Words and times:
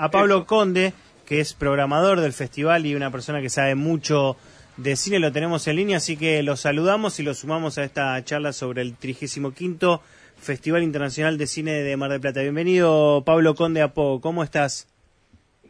a 0.00 0.10
Pablo 0.10 0.46
Conde, 0.46 0.94
que 1.26 1.40
es 1.40 1.52
programador 1.52 2.22
del 2.22 2.32
festival 2.32 2.86
y 2.86 2.94
una 2.94 3.10
persona 3.10 3.42
que 3.42 3.50
sabe 3.50 3.74
mucho 3.74 4.34
de 4.78 4.96
cine, 4.96 5.18
lo 5.18 5.30
tenemos 5.30 5.68
en 5.68 5.76
línea, 5.76 5.98
así 5.98 6.16
que 6.16 6.42
lo 6.42 6.56
saludamos 6.56 7.20
y 7.20 7.22
lo 7.22 7.34
sumamos 7.34 7.76
a 7.76 7.84
esta 7.84 8.24
charla 8.24 8.54
sobre 8.54 8.80
el 8.80 8.96
35 8.96 10.00
Festival 10.40 10.84
Internacional 10.84 11.36
de 11.36 11.46
Cine 11.46 11.72
de 11.72 11.96
Mar 11.98 12.10
del 12.10 12.20
Plata. 12.22 12.40
Bienvenido, 12.40 13.24
Pablo 13.26 13.54
Conde 13.54 13.82
Apo, 13.82 14.22
¿cómo 14.22 14.42
estás? 14.42 14.89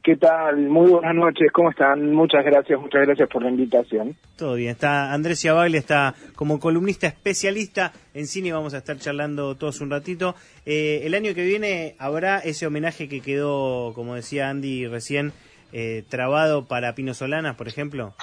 ¿Qué 0.03 0.17
tal? 0.17 0.57
Muy 0.57 0.91
buenas 0.91 1.15
noches, 1.15 1.53
¿cómo 1.53 1.71
están? 1.71 2.13
Muchas 2.13 2.43
gracias, 2.43 2.81
muchas 2.81 3.03
gracias 3.07 3.29
por 3.29 3.43
la 3.43 3.51
invitación. 3.51 4.17
Todo 4.39 4.55
bien, 4.55 4.71
está 4.71 5.13
Andrés 5.13 5.41
Ciabaglia, 5.43 5.79
está 5.79 6.15
como 6.37 6.59
columnista 6.59 7.07
especialista 7.07 7.93
en 8.15 8.27
cine 8.27 8.51
vamos 8.51 8.73
a 8.73 8.79
estar 8.79 8.97
charlando 8.97 9.57
todos 9.57 9.83
un 9.83 9.91
ratito. 9.91 10.35
Eh, 10.65 11.03
el 11.05 11.15
año 11.15 11.35
que 11.35 11.45
viene 11.45 11.97
habrá 11.99 12.39
ese 12.39 12.67
homenaje 12.67 13.11
que 13.11 13.21
quedó, 13.21 13.93
como 13.95 14.15
decía 14.15 14.49
Andy 14.49 14.87
recién, 14.87 15.33
eh, 15.73 16.03
trabado 16.09 16.67
para 16.67 16.95
Pino 16.95 17.13
Solanas, 17.13 17.57
por 17.57 17.69
ejemplo. 17.69 18.15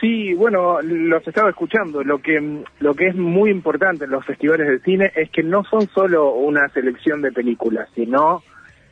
Sí, 0.00 0.34
bueno, 0.34 0.82
los 0.82 1.26
estaba 1.26 1.50
escuchando. 1.50 2.02
Lo 2.02 2.18
que, 2.18 2.64
lo 2.80 2.94
que 2.94 3.06
es 3.06 3.14
muy 3.14 3.50
importante 3.50 4.06
en 4.06 4.10
los 4.10 4.26
festivales 4.26 4.66
de 4.66 4.80
cine 4.80 5.12
es 5.14 5.30
que 5.30 5.44
no 5.44 5.62
son 5.64 5.88
solo 5.94 6.32
una 6.32 6.68
selección 6.70 7.22
de 7.22 7.30
películas, 7.30 7.88
sino 7.94 8.42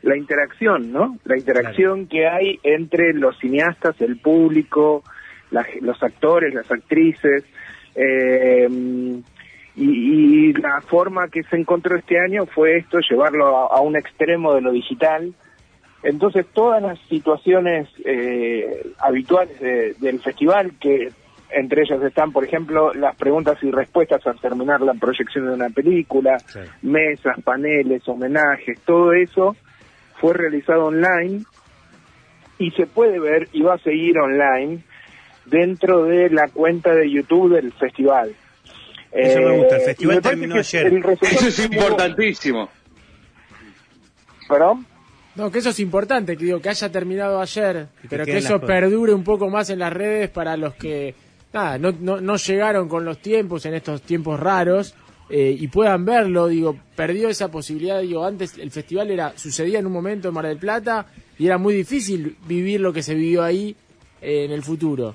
la 0.04 0.16
interacción, 0.16 0.92
¿no? 0.92 1.16
La 1.24 1.36
interacción 1.36 2.06
que 2.06 2.26
hay 2.28 2.60
entre 2.62 3.14
los 3.14 3.38
cineastas, 3.38 3.98
el 4.00 4.18
público, 4.18 5.02
los 5.80 6.02
actores, 6.02 6.52
las 6.52 6.70
actrices, 6.70 7.44
eh, 7.94 8.68
y, 9.76 10.52
la 10.52 10.80
forma 10.82 11.28
que 11.28 11.42
se 11.44 11.56
encontró 11.56 11.96
este 11.96 12.20
año 12.20 12.46
fue 12.46 12.76
esto, 12.76 13.00
llevarlo 13.00 13.46
a, 13.46 13.80
un 13.80 13.96
extremo 13.96 14.54
de 14.54 14.60
lo 14.60 14.72
digital. 14.72 15.32
Entonces 16.02 16.46
todas 16.52 16.82
las 16.82 16.98
situaciones 17.08 17.88
eh, 18.04 18.92
habituales 18.98 19.58
del 20.00 20.20
festival, 20.20 20.72
que 20.78 21.08
entre 21.50 21.82
ellas 21.82 22.02
están, 22.02 22.30
por 22.30 22.44
ejemplo, 22.44 22.92
las 22.92 23.16
preguntas 23.16 23.56
y 23.62 23.70
respuestas 23.70 24.24
al 24.26 24.38
terminar 24.38 24.82
la 24.82 24.94
proyección 24.94 25.46
de 25.46 25.54
una 25.54 25.70
película, 25.70 26.36
mesas, 26.82 27.40
paneles, 27.42 28.06
homenajes, 28.06 28.80
todo 28.80 29.12
eso 29.14 29.56
fue 30.24 30.32
realizado 30.32 30.86
online 30.86 31.44
y 32.58 32.70
se 32.70 32.86
puede 32.86 33.20
ver 33.20 33.50
y 33.52 33.60
va 33.60 33.74
a 33.74 33.78
seguir 33.78 34.16
online 34.18 34.82
dentro 35.44 36.04
de 36.04 36.30
la 36.30 36.48
cuenta 36.48 36.94
de 36.94 37.10
YouTube 37.10 37.56
del 37.56 37.70
festival. 37.74 38.34
Eso 39.12 39.40
me 39.40 39.58
gusta, 39.58 39.76
el 39.76 39.82
eh, 39.82 39.84
festival 39.84 40.22
terminó 40.22 40.54
ayer. 40.54 40.94
Eso 41.20 41.48
es 41.48 41.58
importantísimo. 41.58 42.70
¿Perdón? 44.48 44.86
No, 45.34 45.50
que 45.50 45.58
eso 45.58 45.68
es 45.68 45.80
importante, 45.80 46.38
que 46.38 46.44
digo, 46.46 46.58
que 46.58 46.70
haya 46.70 46.90
terminado 46.90 47.38
ayer, 47.38 47.88
pero 48.08 48.24
que 48.24 48.38
eso 48.38 48.58
perdure 48.60 49.12
un 49.12 49.24
poco 49.24 49.50
más 49.50 49.68
en 49.68 49.80
las 49.80 49.92
redes 49.92 50.30
para 50.30 50.56
los 50.56 50.74
que 50.74 51.14
nada, 51.52 51.76
no, 51.76 51.92
no, 52.00 52.18
no 52.22 52.36
llegaron 52.36 52.88
con 52.88 53.04
los 53.04 53.18
tiempos 53.18 53.66
en 53.66 53.74
estos 53.74 54.00
tiempos 54.00 54.40
raros 54.40 54.94
eh, 55.30 55.56
y 55.58 55.68
puedan 55.68 56.04
verlo, 56.04 56.48
digo, 56.48 56.76
perdió 56.94 57.28
esa 57.28 57.50
posibilidad, 57.50 58.00
digo, 58.02 58.26
antes 58.26 58.58
el 58.58 58.70
festival 58.70 59.10
era 59.10 59.36
sucedía 59.38 59.78
en 59.78 59.86
un 59.86 59.92
momento 59.92 60.28
en 60.28 60.34
Mar 60.34 60.46
del 60.46 60.58
Plata 60.58 61.06
y 61.38 61.46
era 61.46 61.56
muy 61.56 61.74
difícil 61.74 62.36
vivir 62.46 62.80
lo 62.80 62.92
que 62.92 63.02
se 63.02 63.14
vivió 63.14 63.42
ahí 63.42 63.74
eh, 64.20 64.44
en 64.44 64.50
el 64.52 64.62
futuro. 64.62 65.14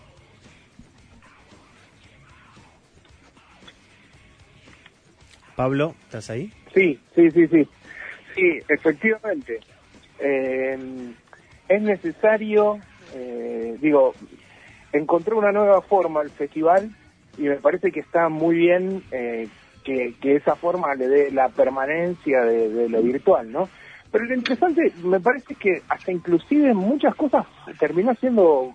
Pablo, 5.56 5.94
¿estás 6.06 6.30
ahí? 6.32 6.52
Sí, 6.74 7.00
sí, 7.14 7.30
sí, 7.32 7.48
sí. 7.48 7.68
Sí, 8.34 8.60
efectivamente. 8.68 9.60
Eh, 10.20 10.78
es 11.68 11.82
necesario, 11.82 12.80
digo, 13.80 14.16
encontré 14.92 15.36
una 15.36 15.52
nueva 15.52 15.82
forma 15.82 16.22
al 16.22 16.32
festival 16.32 16.90
y 17.38 17.44
me 17.44 17.58
parece 17.58 17.92
que 17.92 18.00
está 18.00 18.30
muy 18.30 18.56
bien 18.56 19.04
que, 19.84 20.16
esa 20.22 20.56
forma 20.56 20.94
le 20.96 21.08
dé 21.08 21.32
la 21.32 21.50
permanencia 21.50 22.42
de, 22.44 22.90
lo 22.90 23.02
virtual, 23.02 23.52
¿no? 23.52 23.70
Pero 24.12 24.26
lo 24.26 24.36
interesante, 24.36 24.92
me 25.04 25.20
parece 25.20 25.56
que 25.56 25.82
hasta 25.88 26.12
inclusive 26.12 26.74
muchas 26.74 27.16
cosas 27.16 27.46
terminó 27.80 28.14
siendo 28.16 28.74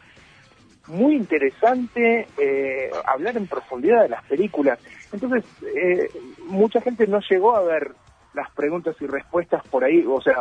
muy 0.87 1.17
interesante 1.17 2.29
eh, 2.39 2.91
hablar 3.07 3.37
en 3.37 3.47
profundidad 3.47 4.03
de 4.03 4.11
las 4.11 4.25
películas. 4.25 4.79
Entonces, 5.13 5.45
eh, 5.75 6.09
mucha 6.47 6.81
gente 6.81 7.07
no 7.07 7.21
llegó 7.29 7.57
a 7.57 7.63
ver 7.63 7.93
las 8.35 8.51
preguntas 8.51 8.97
y 9.01 9.07
respuestas 9.07 9.63
por 9.69 9.85
ahí, 9.85 10.05
o 10.07 10.21
sea, 10.21 10.37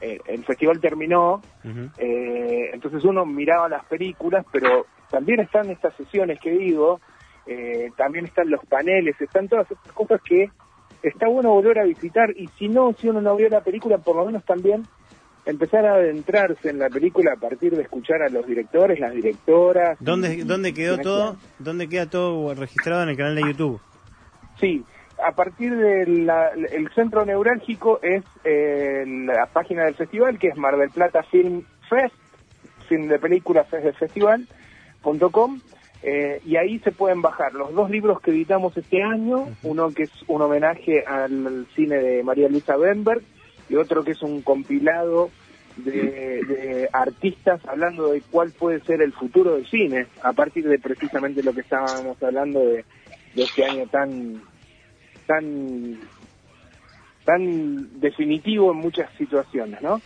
eh, 0.00 0.18
el 0.26 0.44
festival 0.44 0.80
terminó, 0.80 1.42
entonces 1.92 3.04
uno 3.04 3.26
miraba 3.26 3.68
las 3.68 3.84
películas, 3.84 4.46
pero 4.50 4.86
también 5.10 5.40
están 5.40 5.70
estas 5.70 5.94
sesiones 5.94 6.40
que 6.40 6.50
digo, 6.50 7.00
eh, 7.46 7.90
también 7.96 8.26
están 8.26 8.50
los 8.50 8.64
paneles, 8.66 9.20
están 9.20 9.48
todas 9.48 9.70
estas 9.70 9.92
cosas 9.92 10.20
que 10.22 10.50
está 11.02 11.28
bueno 11.28 11.50
volver 11.50 11.78
a 11.78 11.84
visitar 11.84 12.30
y 12.36 12.48
si 12.58 12.68
no, 12.68 12.92
si 12.92 13.08
uno 13.08 13.20
no 13.20 13.36
vio 13.36 13.48
la 13.48 13.60
película, 13.60 13.98
por 13.98 14.16
lo 14.16 14.26
menos 14.26 14.44
también 14.44 14.82
empezar 15.44 15.86
a 15.86 15.94
adentrarse 15.94 16.70
en 16.70 16.80
la 16.80 16.90
película 16.90 17.34
a 17.34 17.36
partir 17.36 17.76
de 17.76 17.82
escuchar 17.82 18.22
a 18.22 18.28
los 18.28 18.46
directores, 18.46 18.98
las 18.98 19.12
directoras. 19.12 19.96
¿Dónde, 20.00 20.44
¿dónde 20.44 20.74
quedó 20.74 20.98
todo? 20.98 21.36
¿Dónde 21.58 21.88
queda 21.88 22.10
todo 22.10 22.52
registrado 22.54 23.04
en 23.04 23.10
el 23.10 23.16
canal 23.16 23.36
de 23.36 23.42
YouTube? 23.42 23.80
Sí, 24.58 24.84
a 25.24 25.32
partir 25.32 25.76
del 25.76 26.28
el 26.72 26.90
centro 26.94 27.24
neurálgico 27.24 28.00
es 28.02 28.24
eh, 28.44 29.04
la 29.06 29.46
página 29.46 29.84
del 29.84 29.94
festival, 29.94 30.38
que 30.38 30.48
es 30.48 30.56
Mar 30.56 30.76
del 30.76 30.90
Plata 30.90 31.22
Film 31.22 31.62
Fest, 31.88 32.14
film 32.88 33.08
de 33.08 33.18
películas 33.18 33.72
es 33.72 33.84
del 33.84 33.94
festival.com 33.94 35.60
eh, 36.08 36.40
y 36.46 36.54
ahí 36.54 36.78
se 36.78 36.92
pueden 36.92 37.20
bajar 37.20 37.52
los 37.54 37.74
dos 37.74 37.90
libros 37.90 38.20
que 38.20 38.30
editamos 38.30 38.76
este 38.76 39.02
año, 39.02 39.48
uno 39.64 39.90
que 39.90 40.04
es 40.04 40.12
un 40.28 40.40
homenaje 40.40 41.04
al 41.04 41.66
cine 41.74 41.96
de 41.96 42.22
María 42.22 42.48
Luisa 42.48 42.76
Benberg 42.76 43.22
y 43.68 43.74
otro 43.74 44.04
que 44.04 44.12
es 44.12 44.22
un 44.22 44.40
compilado 44.42 45.30
de, 45.78 46.88
artistas 46.92 47.60
hablando 47.66 48.12
de 48.12 48.22
cuál 48.30 48.52
puede 48.52 48.78
ser 48.82 49.02
el 49.02 49.12
futuro 49.14 49.56
del 49.56 49.66
cine, 49.66 50.06
a 50.22 50.32
partir 50.32 50.68
de 50.68 50.78
precisamente 50.78 51.42
lo 51.42 51.52
que 51.52 51.62
estábamos 51.62 52.22
hablando 52.22 52.60
de, 52.60 52.84
de 53.34 53.42
este 53.42 53.64
año 53.64 53.88
tan 53.88 54.40
tan 55.26 55.98
tan 57.24 58.00
definitivo 58.00 58.70
en 58.70 58.78
muchas 58.78 59.10
situaciones, 59.18 59.82
¿no? 59.82 60.00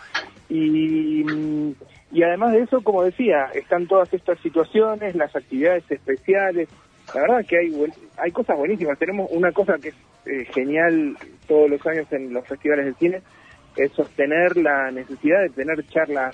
Y 0.49 1.25
mm, 1.25 1.73
y 2.13 2.23
además 2.23 2.53
de 2.53 2.63
eso, 2.63 2.81
como 2.83 3.05
decía, 3.05 3.51
están 3.55 3.87
todas 3.87 4.13
estas 4.13 4.39
situaciones, 4.41 5.15
las 5.15 5.35
actividades 5.35 5.89
especiales. 5.91 6.69
La 7.15 7.23
verdad 7.23 7.47
que 7.47 7.59
hay 7.59 7.73
hay 8.17 8.31
cosas 8.33 8.57
buenísimas. 8.57 8.99
Tenemos 8.99 9.29
una 9.33 9.53
cosa 9.53 9.79
que 9.79 9.89
es 9.89 9.95
eh, 10.27 10.45
genial 10.53 11.17
todos 11.47 11.71
los 11.71 11.85
años 11.87 12.07
en 12.13 12.33
los 12.33 12.47
festivales 12.47 12.87
de 12.87 12.95
cine, 12.95 13.23
es 13.77 13.93
sostener 13.93 14.57
la 14.57 14.91
necesidad 14.91 15.41
de 15.41 15.51
tener 15.51 15.87
charlas 15.89 16.33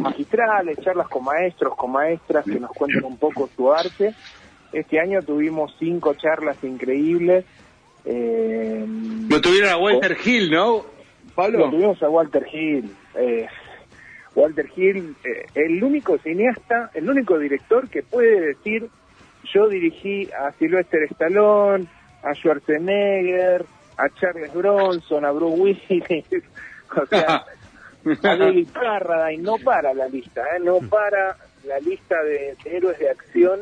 magistrales, 0.00 0.78
charlas 0.80 1.08
con 1.08 1.24
maestros, 1.24 1.76
con 1.76 1.92
maestras 1.92 2.44
que 2.44 2.58
nos 2.60 2.70
cuenten 2.70 3.04
un 3.04 3.16
poco 3.18 3.48
su 3.54 3.72
arte. 3.72 4.14
Este 4.72 5.00
año 5.00 5.20
tuvimos 5.22 5.74
cinco 5.78 6.14
charlas 6.14 6.56
increíbles. 6.62 7.44
Eh, 8.04 8.86
Lo 9.28 9.40
tuvieron 9.40 9.70
a 9.70 9.76
Walter 9.76 10.16
Hill, 10.24 10.50
¿no, 10.50 10.86
Pablo? 11.34 11.58
Lo 11.58 11.70
tuvimos 11.70 12.02
a 12.02 12.08
Walter 12.08 12.46
Hill. 12.50 12.90
Eh, 13.16 13.46
Walter 14.40 14.70
Hill, 14.74 15.16
eh, 15.22 15.46
el 15.54 15.84
único 15.84 16.16
cineasta, 16.16 16.90
el 16.94 17.10
único 17.10 17.38
director 17.38 17.88
que 17.90 18.02
puede 18.02 18.40
decir, 18.40 18.88
yo 19.52 19.68
dirigí 19.68 20.30
a 20.32 20.50
Sylvester 20.52 21.02
Stallone, 21.10 21.86
a 22.22 22.34
Schwarzenegger, 22.34 23.66
a 23.98 24.08
Charles 24.18 24.54
Bronson, 24.54 25.26
a 25.26 25.30
Bruce 25.32 25.60
Willis, 25.60 25.84
o 26.96 27.06
sea, 27.06 27.44
a 28.22 28.36
David 28.36 28.68
Carradine, 28.72 29.42
no 29.42 29.56
para 29.58 29.92
la 29.92 30.08
lista, 30.08 30.42
¿eh? 30.56 30.60
no 30.60 30.78
para 30.88 31.36
la 31.64 31.78
lista 31.80 32.16
de, 32.22 32.56
héroes 32.64 32.98
de 32.98 33.10
acción, 33.10 33.60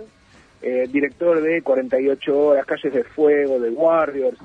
eh, 0.62 0.86
director 0.88 1.40
de 1.40 1.60
48 1.60 2.38
horas, 2.38 2.66
Calles 2.66 2.94
de 2.94 3.02
Fuego, 3.02 3.58
de 3.58 3.70
Warriors, 3.70 4.38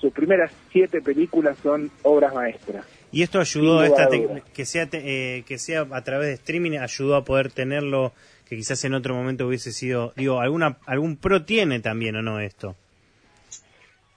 sus 0.00 0.12
primeras 0.12 0.50
siete 0.72 1.00
películas 1.00 1.56
son 1.62 1.92
obras 2.02 2.34
maestras. 2.34 2.84
Y 3.12 3.22
esto 3.22 3.40
ayudó, 3.40 3.82
esta 3.82 4.08
que, 4.54 4.64
sea, 4.64 4.88
eh, 4.92 5.42
que 5.46 5.58
sea 5.58 5.86
a 5.90 6.04
través 6.04 6.28
de 6.28 6.34
streaming, 6.34 6.78
ayudó 6.78 7.16
a 7.16 7.24
poder 7.24 7.50
tenerlo, 7.50 8.12
que 8.48 8.56
quizás 8.56 8.84
en 8.84 8.94
otro 8.94 9.14
momento 9.14 9.46
hubiese 9.46 9.72
sido, 9.72 10.12
digo, 10.16 10.40
alguna 10.40 10.78
algún 10.86 11.16
pro 11.16 11.44
tiene 11.44 11.80
también 11.80 12.16
o 12.16 12.22
no 12.22 12.40
esto. 12.40 12.76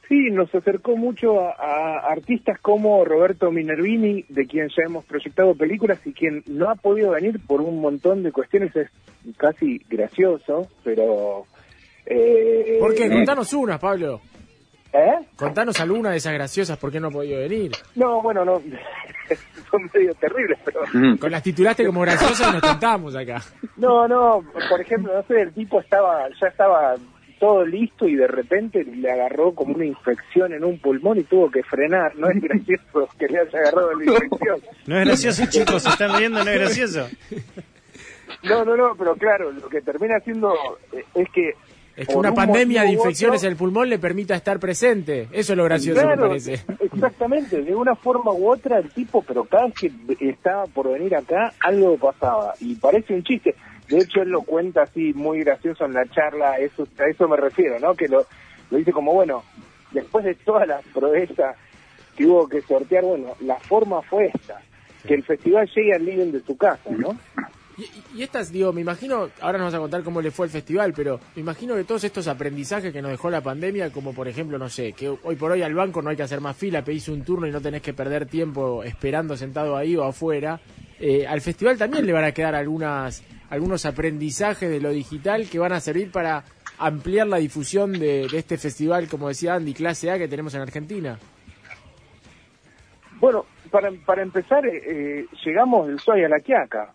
Sí, 0.07 0.29
nos 0.31 0.53
acercó 0.53 0.95
mucho 0.95 1.39
a, 1.39 2.11
artistas 2.11 2.59
como 2.59 3.03
Roberto 3.03 3.51
Minervini, 3.51 4.25
de 4.29 4.45
quien 4.45 4.67
ya 4.69 4.83
hemos 4.85 5.05
proyectado 5.05 5.55
películas 5.55 5.99
y 6.05 6.13
quien 6.13 6.43
no 6.45 6.69
ha 6.69 6.75
podido 6.75 7.11
venir 7.11 7.39
por 7.47 7.61
un 7.61 7.81
montón 7.81 8.21
de 8.21 8.31
cuestiones, 8.31 8.75
es 8.75 8.89
casi 9.37 9.79
gracioso, 9.89 10.67
pero... 10.83 11.45
Eh, 12.05 12.77
¿Por 12.79 12.93
qué? 12.93 13.09
Contanos 13.09 13.53
una, 13.53 13.79
Pablo. 13.79 14.21
¿Eh? 14.93 15.25
Contanos 15.35 15.79
alguna 15.79 16.11
de 16.11 16.17
esas 16.17 16.33
graciosas, 16.33 16.77
¿por 16.77 16.91
qué 16.91 16.99
no 16.99 17.07
ha 17.07 17.11
podido 17.11 17.39
venir? 17.39 17.71
No, 17.95 18.21
bueno, 18.21 18.45
no, 18.45 18.61
son 19.71 19.89
medio 19.91 20.13
terribles, 20.15 20.59
pero... 20.63 20.81
Con 21.19 21.31
las 21.31 21.41
titulaste 21.41 21.85
como 21.85 22.01
graciosas 22.01 22.49
y 22.49 22.51
nos 22.51 22.61
contamos 22.61 23.15
acá. 23.15 23.41
No, 23.77 24.07
no, 24.07 24.43
por 24.69 24.79
ejemplo, 24.79 25.13
no 25.13 25.23
sé, 25.23 25.41
el 25.41 25.53
tipo 25.53 25.79
estaba, 25.79 26.27
ya 26.39 26.47
estaba 26.47 26.95
todo 27.39 27.65
listo 27.65 28.07
y 28.07 28.15
de 28.15 28.27
repente 28.27 28.83
le 28.83 29.11
agarró 29.11 29.53
como 29.53 29.73
una 29.73 29.85
infección 29.85 30.53
en 30.53 30.63
un 30.63 30.79
pulmón 30.79 31.17
y 31.17 31.23
tuvo 31.23 31.49
que 31.49 31.63
frenar. 31.63 32.15
No 32.15 32.29
es 32.29 32.39
gracioso 32.39 33.09
que 33.17 33.27
le 33.27 33.39
haya 33.39 33.59
agarrado 33.59 33.93
la 33.95 34.05
infección. 34.05 34.61
No 34.85 34.99
es 34.99 35.05
gracioso, 35.07 35.45
chicos, 35.49 35.83
se 35.83 35.89
están 35.89 36.15
riendo, 36.17 36.43
no 36.43 36.49
es 36.49 36.59
gracioso. 36.59 37.09
No, 38.43 38.63
no, 38.63 38.77
no, 38.77 38.95
pero 38.97 39.15
claro, 39.15 39.51
lo 39.51 39.67
que 39.67 39.81
termina 39.81 40.17
haciendo 40.17 40.53
eh, 40.91 41.03
es 41.15 41.29
que 41.31 41.53
es 41.95 42.07
que 42.07 42.15
una 42.15 42.33
pandemia 42.33 42.83
de 42.83 42.91
infecciones 42.91 43.43
en 43.43 43.51
el 43.51 43.55
pulmón 43.55 43.89
le 43.89 43.99
permita 43.99 44.35
estar 44.35 44.59
presente. 44.59 45.27
Eso 45.31 45.53
es 45.53 45.57
lo 45.57 45.63
gracioso, 45.63 46.07
me 46.07 46.17
parece. 46.17 46.61
Exactamente, 46.79 47.61
de 47.61 47.75
una 47.75 47.95
forma 47.95 48.31
u 48.31 48.49
otra 48.49 48.79
el 48.79 48.89
tipo, 48.89 49.21
pero 49.21 49.43
cada 49.43 49.65
vez 49.65 49.73
que 49.75 50.29
estaba 50.29 50.65
por 50.65 50.91
venir 50.91 51.15
acá, 51.15 51.53
algo 51.61 51.97
pasaba. 51.97 52.53
Y 52.59 52.75
parece 52.75 53.13
un 53.13 53.23
chiste. 53.23 53.55
De 53.87 53.99
hecho, 53.99 54.21
él 54.21 54.29
lo 54.29 54.41
cuenta 54.41 54.83
así 54.83 55.13
muy 55.13 55.39
gracioso 55.43 55.85
en 55.85 55.93
la 55.93 56.05
charla, 56.07 56.57
eso, 56.57 56.87
a 56.97 57.05
eso 57.05 57.27
me 57.27 57.37
refiero, 57.37 57.79
¿no? 57.79 57.93
Que 57.93 58.07
lo, 58.07 58.25
lo 58.71 58.77
dice 58.77 58.91
como, 58.91 59.13
bueno, 59.13 59.43
después 59.91 60.25
de 60.25 60.35
todas 60.35 60.67
las 60.67 60.83
proezas 60.87 61.55
que 62.15 62.25
hubo 62.25 62.47
que 62.47 62.61
sortear, 62.61 63.03
bueno, 63.03 63.35
la 63.41 63.57
forma 63.59 64.01
fue 64.01 64.31
esta, 64.33 64.61
que 65.05 65.13
el 65.13 65.23
festival 65.23 65.69
llegue 65.75 65.93
al 65.93 66.05
living 66.05 66.31
de 66.31 66.41
su 66.41 66.57
casa, 66.57 66.89
¿no? 66.89 67.17
Y, 68.15 68.21
estas, 68.21 68.51
digo, 68.51 68.71
me 68.71 68.81
imagino, 68.81 69.29
ahora 69.41 69.57
nos 69.57 69.67
vas 69.67 69.73
a 69.75 69.79
contar 69.79 70.03
cómo 70.03 70.21
le 70.21 70.31
fue 70.31 70.45
el 70.45 70.51
festival, 70.51 70.93
pero 70.93 71.19
me 71.35 71.41
imagino 71.41 71.75
que 71.75 71.83
todos 71.83 72.03
estos 72.03 72.27
aprendizajes 72.27 72.93
que 72.93 73.01
nos 73.01 73.11
dejó 73.11 73.29
la 73.29 73.41
pandemia, 73.41 73.91
como 73.91 74.13
por 74.13 74.27
ejemplo, 74.27 74.59
no 74.59 74.69
sé, 74.69 74.93
que 74.93 75.09
hoy 75.09 75.35
por 75.35 75.51
hoy 75.51 75.63
al 75.63 75.73
banco 75.73 76.01
no 76.01 76.09
hay 76.09 76.15
que 76.15 76.23
hacer 76.23 76.39
más 76.39 76.55
fila, 76.55 76.83
pedís 76.83 77.07
un 77.09 77.23
turno 77.23 77.47
y 77.47 77.51
no 77.51 77.61
tenés 77.61 77.81
que 77.81 77.93
perder 77.93 78.27
tiempo 78.27 78.83
esperando 78.83 79.35
sentado 79.35 79.75
ahí 79.75 79.95
o 79.95 80.03
afuera, 80.03 80.59
eh, 80.99 81.25
al 81.25 81.41
festival 81.41 81.77
también 81.77 82.05
le 82.05 82.13
van 82.13 82.25
a 82.25 82.31
quedar 82.31 82.53
algunas, 82.53 83.23
algunos 83.49 83.85
aprendizajes 83.85 84.69
de 84.69 84.79
lo 84.79 84.91
digital 84.91 85.49
que 85.49 85.57
van 85.57 85.73
a 85.73 85.79
servir 85.79 86.11
para 86.11 86.43
ampliar 86.77 87.27
la 87.27 87.37
difusión 87.37 87.93
de, 87.93 88.25
este 88.25 88.57
festival, 88.57 89.07
como 89.07 89.29
decía 89.29 89.55
Andy, 89.55 89.73
clase 89.73 90.11
A 90.11 90.17
que 90.17 90.27
tenemos 90.27 90.53
en 90.53 90.61
Argentina. 90.61 91.17
Bueno, 93.19 93.45
para, 93.71 93.91
para 94.05 94.21
empezar, 94.21 94.65
eh, 94.65 94.81
eh 94.85 95.25
llegamos 95.43 95.87
del 95.87 95.99
Soy 95.99 96.23
a 96.23 96.29
la 96.29 96.39
Quiaca. 96.39 96.93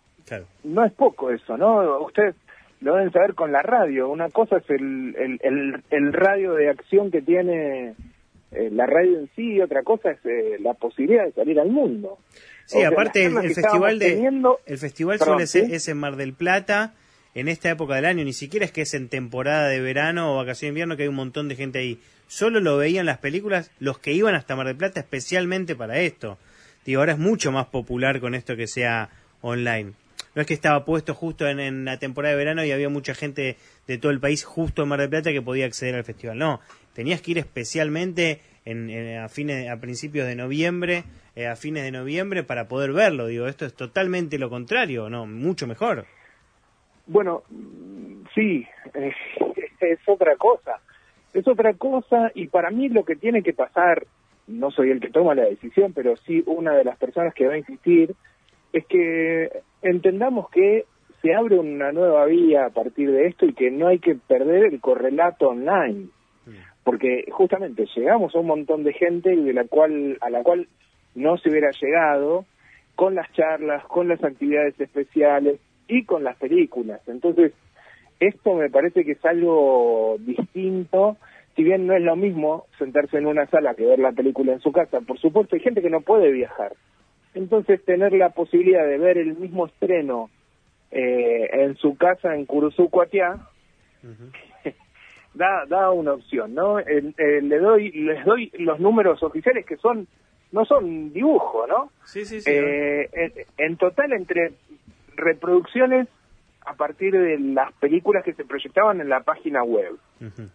No 0.64 0.84
es 0.84 0.92
poco 0.92 1.30
eso, 1.30 1.56
¿no? 1.56 2.00
Ustedes 2.00 2.34
lo 2.80 2.94
deben 2.94 3.12
saber 3.12 3.34
con 3.34 3.52
la 3.52 3.62
radio. 3.62 4.08
Una 4.08 4.28
cosa 4.30 4.58
es 4.58 4.70
el, 4.70 5.14
el, 5.42 5.82
el, 5.90 6.12
radio 6.12 6.54
de 6.54 6.70
acción 6.70 7.10
que 7.10 7.22
tiene 7.22 7.94
eh, 8.52 8.70
la 8.70 8.86
radio 8.86 9.18
en 9.18 9.30
sí 9.34 9.54
y 9.54 9.60
otra 9.60 9.82
cosa 9.82 10.10
es 10.12 10.18
eh, 10.24 10.56
la 10.60 10.74
posibilidad 10.74 11.24
de 11.24 11.32
salir 11.32 11.58
al 11.58 11.70
mundo. 11.70 12.18
Sí, 12.66 12.82
aparte 12.82 13.24
el, 13.24 13.54
festival 13.54 13.98
de 13.98 14.30
el 14.66 14.78
festival 14.78 15.18
suele 15.18 15.46
ser 15.46 15.72
es 15.72 15.88
en 15.88 15.96
Mar 15.96 16.16
del 16.16 16.34
Plata 16.34 16.94
en 17.34 17.48
esta 17.48 17.70
época 17.70 17.94
del 17.94 18.04
año, 18.04 18.24
ni 18.24 18.34
siquiera 18.34 18.66
es 18.66 18.72
que 18.72 18.82
es 18.82 18.92
en 18.94 19.08
temporada 19.08 19.68
de 19.68 19.80
verano 19.80 20.32
o 20.32 20.36
vacación 20.36 20.68
de 20.68 20.70
invierno 20.70 20.96
que 20.96 21.04
hay 21.04 21.08
un 21.08 21.14
montón 21.14 21.48
de 21.48 21.56
gente 21.56 21.78
ahí. 21.78 21.98
Solo 22.26 22.60
lo 22.60 22.76
veían 22.76 23.06
las 23.06 23.18
películas 23.18 23.70
los 23.80 23.98
que 23.98 24.12
iban 24.12 24.34
hasta 24.34 24.54
Mar 24.54 24.66
del 24.66 24.76
Plata 24.76 25.00
especialmente 25.00 25.76
para 25.76 25.98
esto. 26.00 26.36
Digo, 26.84 27.00
ahora 27.00 27.12
es 27.12 27.18
mucho 27.18 27.52
más 27.52 27.66
popular 27.66 28.20
con 28.20 28.34
esto 28.34 28.54
que 28.54 28.66
sea 28.66 29.08
online 29.40 29.92
no 30.34 30.42
es 30.42 30.46
que 30.46 30.54
estaba 30.54 30.84
puesto 30.84 31.14
justo 31.14 31.46
en, 31.48 31.84
la 31.84 31.98
temporada 31.98 32.32
de 32.32 32.38
verano 32.38 32.64
y 32.64 32.72
había 32.72 32.88
mucha 32.88 33.14
gente 33.14 33.56
de 33.86 33.98
todo 33.98 34.12
el 34.12 34.20
país 34.20 34.44
justo 34.44 34.82
en 34.82 34.88
Mar 34.88 35.00
del 35.00 35.08
Plata 35.08 35.32
que 35.32 35.42
podía 35.42 35.66
acceder 35.66 35.94
al 35.94 36.04
festival. 36.04 36.38
No, 36.38 36.60
tenías 36.92 37.22
que 37.22 37.32
ir 37.32 37.38
especialmente 37.38 38.40
en, 38.64 39.18
a 39.18 39.28
fines, 39.28 39.70
a 39.70 39.80
principios 39.80 40.26
de 40.26 40.36
noviembre, 40.36 41.04
eh, 41.34 41.46
a 41.46 41.56
fines 41.56 41.84
de 41.84 41.90
noviembre 41.90 42.42
para 42.42 42.68
poder 42.68 42.92
verlo. 42.92 43.26
Digo, 43.26 43.46
esto 43.46 43.64
es 43.66 43.74
totalmente 43.74 44.38
lo 44.38 44.50
contrario, 44.50 45.08
no, 45.08 45.26
mucho 45.26 45.66
mejor. 45.66 46.04
Bueno, 47.06 47.42
sí, 48.34 48.66
es 49.80 49.98
otra 50.06 50.36
cosa. 50.36 50.80
Es 51.32 51.46
otra 51.46 51.74
cosa 51.74 52.30
y 52.34 52.48
para 52.48 52.70
mí 52.70 52.88
lo 52.88 53.04
que 53.04 53.16
tiene 53.16 53.42
que 53.42 53.52
pasar, 53.52 54.06
no 54.46 54.70
soy 54.70 54.90
el 54.90 55.00
que 55.00 55.10
toma 55.10 55.34
la 55.34 55.44
decisión, 55.44 55.92
pero 55.92 56.16
sí 56.16 56.42
una 56.46 56.74
de 56.74 56.84
las 56.84 56.96
personas 56.98 57.34
que 57.34 57.46
va 57.46 57.54
a 57.54 57.58
insistir, 57.58 58.14
es 58.72 58.86
que 58.86 59.50
entendamos 59.82 60.50
que 60.50 60.84
se 61.22 61.34
abre 61.34 61.58
una 61.58 61.92
nueva 61.92 62.26
vía 62.26 62.66
a 62.66 62.70
partir 62.70 63.10
de 63.10 63.26
esto 63.26 63.46
y 63.46 63.54
que 63.54 63.70
no 63.70 63.88
hay 63.88 63.98
que 63.98 64.14
perder 64.14 64.66
el 64.66 64.80
correlato 64.80 65.48
online, 65.48 66.08
porque 66.84 67.24
justamente 67.30 67.86
llegamos 67.94 68.34
a 68.34 68.38
un 68.38 68.46
montón 68.46 68.84
de 68.84 68.92
gente 68.92 69.34
y 69.34 69.44
de 69.44 69.52
la 69.52 69.64
cual 69.64 70.16
a 70.20 70.30
la 70.30 70.42
cual 70.42 70.68
no 71.14 71.36
se 71.38 71.50
hubiera 71.50 71.70
llegado 71.70 72.44
con 72.94 73.14
las 73.14 73.30
charlas, 73.32 73.84
con 73.84 74.08
las 74.08 74.22
actividades 74.22 74.78
especiales 74.80 75.60
y 75.86 76.04
con 76.04 76.24
las 76.24 76.36
películas. 76.36 77.00
Entonces, 77.08 77.52
esto 78.20 78.54
me 78.54 78.70
parece 78.70 79.04
que 79.04 79.12
es 79.12 79.24
algo 79.24 80.16
distinto, 80.20 81.16
si 81.54 81.62
bien 81.62 81.86
no 81.86 81.94
es 81.94 82.02
lo 82.02 82.16
mismo 82.16 82.66
sentarse 82.78 83.18
en 83.18 83.26
una 83.26 83.46
sala 83.46 83.74
que 83.74 83.86
ver 83.86 83.98
la 83.98 84.12
película 84.12 84.52
en 84.52 84.60
su 84.60 84.72
casa, 84.72 85.00
por 85.00 85.18
supuesto 85.18 85.56
hay 85.56 85.62
gente 85.62 85.82
que 85.82 85.90
no 85.90 86.00
puede 86.00 86.30
viajar, 86.32 86.72
entonces, 87.34 87.84
tener 87.84 88.12
la 88.12 88.30
posibilidad 88.30 88.86
de 88.86 88.98
ver 88.98 89.18
el 89.18 89.36
mismo 89.36 89.66
estreno 89.66 90.30
eh, 90.90 91.48
en 91.52 91.76
su 91.76 91.96
casa 91.96 92.34
en 92.34 92.46
Curuzucuatiá 92.46 93.36
da, 95.34 95.66
da 95.66 95.90
una 95.90 96.14
opción, 96.14 96.54
¿no? 96.54 96.78
le 96.80 97.58
doy, 97.58 97.90
les 97.92 98.24
doy 98.24 98.50
los 98.58 98.80
números 98.80 99.22
oficiales 99.22 99.66
que 99.66 99.76
son 99.76 100.08
no 100.52 100.64
son 100.64 101.12
dibujo, 101.12 101.66
¿no? 101.66 101.90
Sí, 102.04 102.24
sí, 102.24 102.40
sí. 102.40 102.50
Eh, 102.50 103.46
en, 103.58 103.76
total, 103.76 104.12
entre 104.12 104.52
reproducciones 105.16 106.08
a 106.64 106.74
partir 106.74 107.12
de 107.12 107.38
las 107.38 107.72
películas 107.74 108.24
que 108.24 108.34
se 108.34 108.44
proyectaban 108.44 109.00
en 109.00 109.08
la 109.08 109.20
página 109.20 109.62
web, 109.62 109.96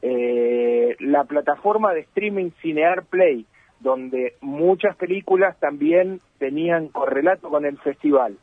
eh, 0.01 0.95
la 0.99 1.23
plataforma 1.23 1.93
de 1.93 2.01
streaming 2.01 2.51
Cinear 2.61 3.03
Play, 3.05 3.45
donde 3.83 4.33
muchas 4.41 4.95
películas 4.95 5.59
también 5.59 6.21
tenían 6.39 6.87
correlato 6.87 7.49
con 7.49 7.65
el 7.65 7.77
festival 7.77 8.37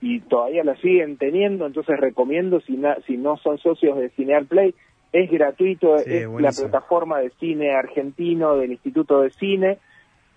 y 0.00 0.20
todavía 0.20 0.64
la 0.64 0.76
siguen 0.76 1.16
teniendo, 1.16 1.66
entonces 1.66 2.00
recomiendo 2.00 2.60
si, 2.60 2.80
si 3.06 3.16
no 3.16 3.36
son 3.36 3.58
socios 3.58 3.98
de 3.98 4.10
Cinear 4.10 4.46
Play, 4.46 4.74
es 5.12 5.30
gratuito, 5.30 5.96
es 5.96 6.28
la 6.28 6.52
plataforma 6.52 7.18
de 7.18 7.30
cine 7.40 7.72
argentino 7.72 8.56
del 8.56 8.72
Instituto 8.72 9.22
de 9.22 9.30
Cine, 9.30 9.78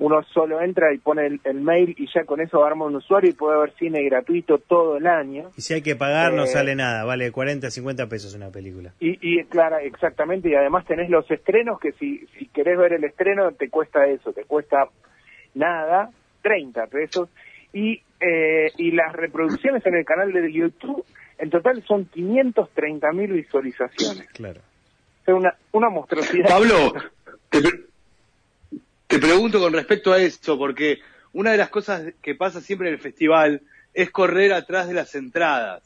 uno 0.01 0.23
solo 0.33 0.59
entra 0.61 0.91
y 0.91 0.97
pone 0.97 1.27
el, 1.27 1.61
mail 1.61 1.95
y 1.95 2.07
ya 2.11 2.25
con 2.25 2.41
eso 2.41 2.65
arma 2.65 2.85
un 2.85 2.95
usuario 2.95 3.29
y 3.29 3.33
puede 3.33 3.59
ver 3.59 3.71
cine 3.77 4.03
gratuito 4.03 4.57
todo 4.57 4.97
el 4.97 5.05
año. 5.05 5.51
Y 5.55 5.61
si 5.61 5.75
hay 5.75 5.83
que 5.83 5.95
pagar 5.95 6.33
no 6.33 6.45
eh, 6.45 6.47
sale 6.47 6.73
nada, 6.75 7.03
vale 7.03 7.31
40, 7.31 7.69
50 7.69 8.07
pesos 8.07 8.33
una 8.33 8.49
película. 8.49 8.93
Y, 8.99 9.19
y 9.21 9.43
claro, 9.43 9.77
exactamente, 9.77 10.49
y 10.49 10.55
además 10.55 10.85
tenés 10.87 11.07
los 11.11 11.29
estrenos 11.29 11.79
que 11.79 11.91
si, 11.91 12.25
si 12.37 12.47
querés 12.47 12.79
ver 12.79 12.93
el 12.93 13.03
estreno 13.03 13.51
te 13.51 13.69
cuesta 13.69 14.07
eso, 14.07 14.33
te 14.33 14.43
cuesta 14.45 14.87
nada, 15.53 16.09
30 16.41 16.87
pesos. 16.87 17.29
Y, 17.71 18.01
eh, 18.19 18.71
y 18.77 18.91
las 18.91 19.13
reproducciones 19.13 19.85
en 19.85 19.95
el 19.95 20.03
canal 20.03 20.33
de 20.33 20.51
YouTube, 20.51 21.05
en 21.37 21.51
total 21.51 21.83
son 21.83 22.05
530 22.05 23.11
mil 23.11 23.33
visualizaciones. 23.33 24.27
Claro. 24.33 24.61
Es 25.27 25.33
una, 25.33 25.55
una 25.73 25.89
monstruosidad. 25.89 26.49
Pablo, 26.49 26.91
te 27.51 27.59
pregunto 29.19 29.59
con 29.59 29.73
respecto 29.73 30.13
a 30.13 30.19
eso, 30.19 30.57
porque 30.57 30.99
una 31.33 31.51
de 31.51 31.57
las 31.57 31.69
cosas 31.69 32.13
que 32.21 32.35
pasa 32.35 32.61
siempre 32.61 32.87
en 32.87 32.95
el 32.95 32.99
festival 32.99 33.61
es 33.93 34.09
correr 34.11 34.53
atrás 34.53 34.87
de 34.87 34.93
las 34.93 35.13
entradas, 35.15 35.83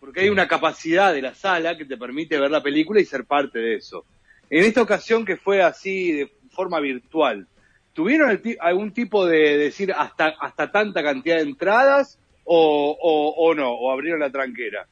porque 0.00 0.20
hay 0.20 0.28
una 0.28 0.48
capacidad 0.48 1.12
de 1.12 1.22
la 1.22 1.34
sala 1.34 1.76
que 1.76 1.84
te 1.84 1.96
permite 1.96 2.38
ver 2.38 2.50
la 2.50 2.62
película 2.62 3.00
y 3.00 3.04
ser 3.04 3.24
parte 3.24 3.58
de 3.58 3.76
eso. 3.76 4.04
En 4.48 4.64
esta 4.64 4.82
ocasión 4.82 5.24
que 5.24 5.36
fue 5.36 5.62
así 5.62 6.12
de 6.12 6.32
forma 6.50 6.80
virtual, 6.80 7.46
¿tuvieron 7.92 8.40
algún 8.60 8.92
tipo 8.92 9.26
de 9.26 9.58
decir 9.58 9.92
hasta, 9.92 10.34
hasta 10.40 10.70
tanta 10.70 11.02
cantidad 11.02 11.36
de 11.36 11.42
entradas 11.42 12.18
o, 12.44 12.96
o 13.36 13.54
no, 13.54 13.72
o 13.72 13.90
abrieron 13.90 14.20
la 14.20 14.30
tranquera? 14.30 14.86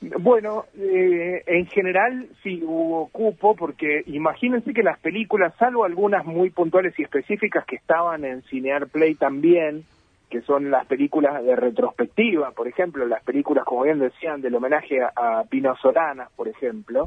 Bueno, 0.00 0.64
eh, 0.78 1.42
en 1.46 1.66
general 1.66 2.26
sí 2.42 2.62
hubo 2.64 3.08
cupo, 3.08 3.54
porque 3.54 4.02
imagínense 4.06 4.72
que 4.72 4.82
las 4.82 4.98
películas, 4.98 5.52
salvo 5.58 5.84
algunas 5.84 6.24
muy 6.24 6.48
puntuales 6.48 6.98
y 6.98 7.02
específicas 7.02 7.66
que 7.66 7.76
estaban 7.76 8.24
en 8.24 8.42
Cinear 8.44 8.88
Play 8.88 9.14
también, 9.14 9.84
que 10.30 10.40
son 10.40 10.70
las 10.70 10.86
películas 10.86 11.44
de 11.44 11.54
retrospectiva, 11.54 12.52
por 12.52 12.66
ejemplo, 12.66 13.06
las 13.06 13.22
películas, 13.24 13.64
como 13.64 13.82
bien 13.82 13.98
decían, 13.98 14.40
del 14.40 14.54
homenaje 14.54 15.00
a, 15.02 15.44
Pino 15.50 15.76
Soranas, 15.76 16.30
por 16.34 16.48
ejemplo. 16.48 17.06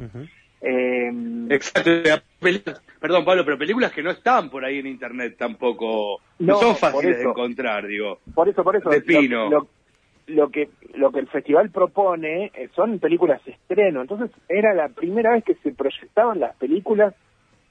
Em, 0.60 1.50
Exacto, 1.50 1.90
perdón 3.00 3.24
Pablo, 3.24 3.44
pero 3.44 3.58
películas 3.58 3.92
que 3.92 4.02
no 4.02 4.10
están 4.10 4.48
por 4.48 4.64
ahí 4.64 4.78
en 4.78 4.86
internet 4.86 5.34
tampoco, 5.36 6.20
no, 6.38 6.56
son 6.58 6.76
fáciles 6.76 7.18
de 7.18 7.24
encontrar, 7.24 7.86
digo. 7.86 8.20
Por 8.34 8.48
eso, 8.48 8.62
por 8.62 8.76
eso. 8.76 8.88
De 8.88 9.00
Pino 9.00 9.50
lo 9.50 9.68
que 10.50 10.70
lo 10.94 11.12
que 11.12 11.20
el 11.20 11.28
festival 11.28 11.70
propone 11.70 12.50
eh, 12.54 12.68
son 12.74 12.98
películas 12.98 13.40
estreno 13.46 14.02
entonces 14.02 14.30
era 14.48 14.74
la 14.74 14.88
primera 14.88 15.32
vez 15.32 15.44
que 15.44 15.54
se 15.56 15.72
proyectaban 15.72 16.40
las 16.40 16.56
películas 16.56 17.14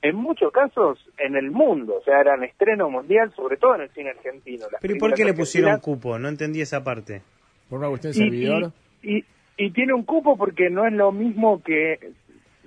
en 0.04 0.18
muchos 0.18 0.52
casos 0.52 1.00
en 1.18 1.38
el 1.38 1.50
mundo, 1.50 1.96
o 1.96 2.04
sea, 2.04 2.20
eran 2.20 2.44
estreno 2.44 2.90
mundial, 2.90 3.34
sobre 3.36 3.56
todo 3.56 3.76
en 3.76 3.84
el 3.84 3.90
cine 3.92 4.10
argentino. 4.10 4.66
Pero 4.82 4.96
¿y 4.96 5.00
por 5.00 5.14
qué 5.14 5.24
le 5.24 5.34
pusieron 5.34 5.80
cupo? 5.80 6.20
No 6.20 6.28
entendí 6.28 6.60
esa 6.60 6.84
parte. 6.84 7.22
¿Por 7.70 7.80
una 7.80 7.88
cuestión 7.88 8.12
de 8.12 8.20
servidor? 8.20 8.72
Y, 9.02 9.24
y, 9.56 9.72
tiene 9.72 9.94
un 9.94 10.04
cupo 10.04 10.36
porque 10.36 10.70
no 10.70 10.86
es 10.86 10.92
lo 10.92 11.14
mismo 11.14 11.64
que 11.64 12.12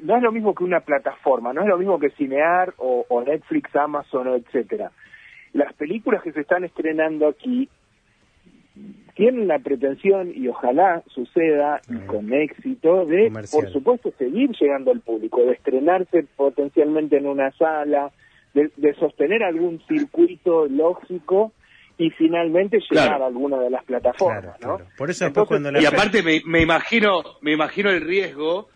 no 0.02 0.16
es 0.16 0.23
lo 0.23 0.33
mismo 0.33 0.55
que 0.55 0.64
una 0.64 0.81
plataforma, 0.81 1.52
no 1.52 1.61
es 1.61 1.69
lo 1.69 1.76
mismo 1.76 1.99
que 1.99 2.11
Cinear 2.11 2.73
o, 2.78 3.05
o 3.07 3.23
Netflix, 3.23 3.75
Amazon, 3.76 4.28
etcétera. 4.28 4.90
Las 5.52 5.75
películas 5.75 6.23
que 6.23 6.33
se 6.33 6.40
están 6.40 6.64
estrenando 6.64 7.28
aquí 7.28 7.69
tienen 9.16 9.49
la 9.49 9.59
pretensión, 9.59 10.30
y 10.35 10.47
ojalá 10.49 11.02
suceda 11.09 11.80
y 11.88 12.06
con 12.06 12.33
éxito, 12.35 13.06
de, 13.06 13.33
por 13.50 13.73
supuesto, 13.73 14.12
seguir 14.18 14.50
llegando 14.61 14.90
al 14.90 15.00
público, 15.00 15.42
de 15.42 15.52
estrenarse 15.52 16.26
potencialmente 16.37 17.16
en 17.16 17.26
una 17.26 17.50
sala, 17.52 18.12
de, 18.52 18.95
sostener 18.95 19.42
algún 19.42 19.80
circuito 19.87 20.66
lógico 20.66 21.52
y 21.99 22.11
finalmente 22.11 22.78
llegar 22.90 23.23
a 23.23 23.26
alguna 23.26 23.59
de 23.59 23.71
las 23.71 23.85
plataformas, 23.85 24.61
¿no? 24.61 24.78
Por 24.99 25.11
eso 25.11 25.33
cuando 25.47 25.78
Y 25.80 25.87
aparte 25.87 26.23
me, 26.23 26.61
imagino, 26.61 27.23
me 27.40 27.52
imagino 27.52 27.90
el 27.90 28.02
riesgo 28.02 28.68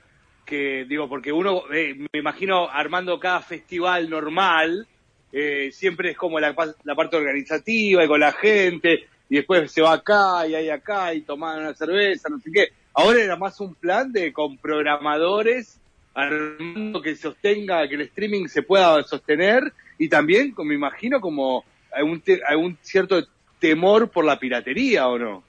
que, 0.47 0.87
digo, 0.87 1.09
porque 1.09 1.33
uno, 1.33 1.63
eh, 1.73 1.95
me 2.13 2.19
imagino 2.19 2.69
armando 2.71 3.21
cada 3.21 3.41
festival 3.41 4.09
normal, 4.09 4.87
eh, 5.33 5.71
siempre 5.71 6.11
es 6.11 6.17
como 6.17 6.41
la, 6.41 6.55
la 6.85 6.95
parte 6.95 7.17
organizativa 7.17 8.05
y 8.05 8.09
con 8.09 8.21
la 8.21 8.33
gente, 8.33 9.07
y 9.31 9.37
después 9.37 9.71
se 9.71 9.81
va 9.81 9.95
acá 9.95 10.47
y 10.47 10.55
hay 10.57 10.69
acá 10.69 11.15
y 11.15 11.23
toman 11.23 11.61
una 11.61 11.73
cerveza, 11.73 12.29
no 12.29 12.39
sé 12.41 12.51
qué. 12.53 12.69
Ahora 12.93 13.23
era 13.23 13.37
más 13.37 13.59
un 13.61 13.75
plan 13.77 14.13
de 14.13 14.33
con 14.33 14.59
programadores 14.59 15.81
armando 16.13 17.01
que 17.01 17.15
sostenga, 17.15 17.89
que 17.89 17.95
el 17.95 18.01
streaming 18.03 18.49
se 18.49 18.63
pueda 18.63 19.03
sostener 19.05 19.73
y 19.97 20.09
también, 20.09 20.53
me 20.59 20.75
imagino, 20.75 21.21
como 21.21 21.65
algún, 21.93 22.23
algún 22.49 22.77
cierto 22.83 23.23
temor 23.61 24.11
por 24.11 24.25
la 24.25 24.39
piratería 24.39 25.07
o 25.07 25.19
no. 25.19 25.45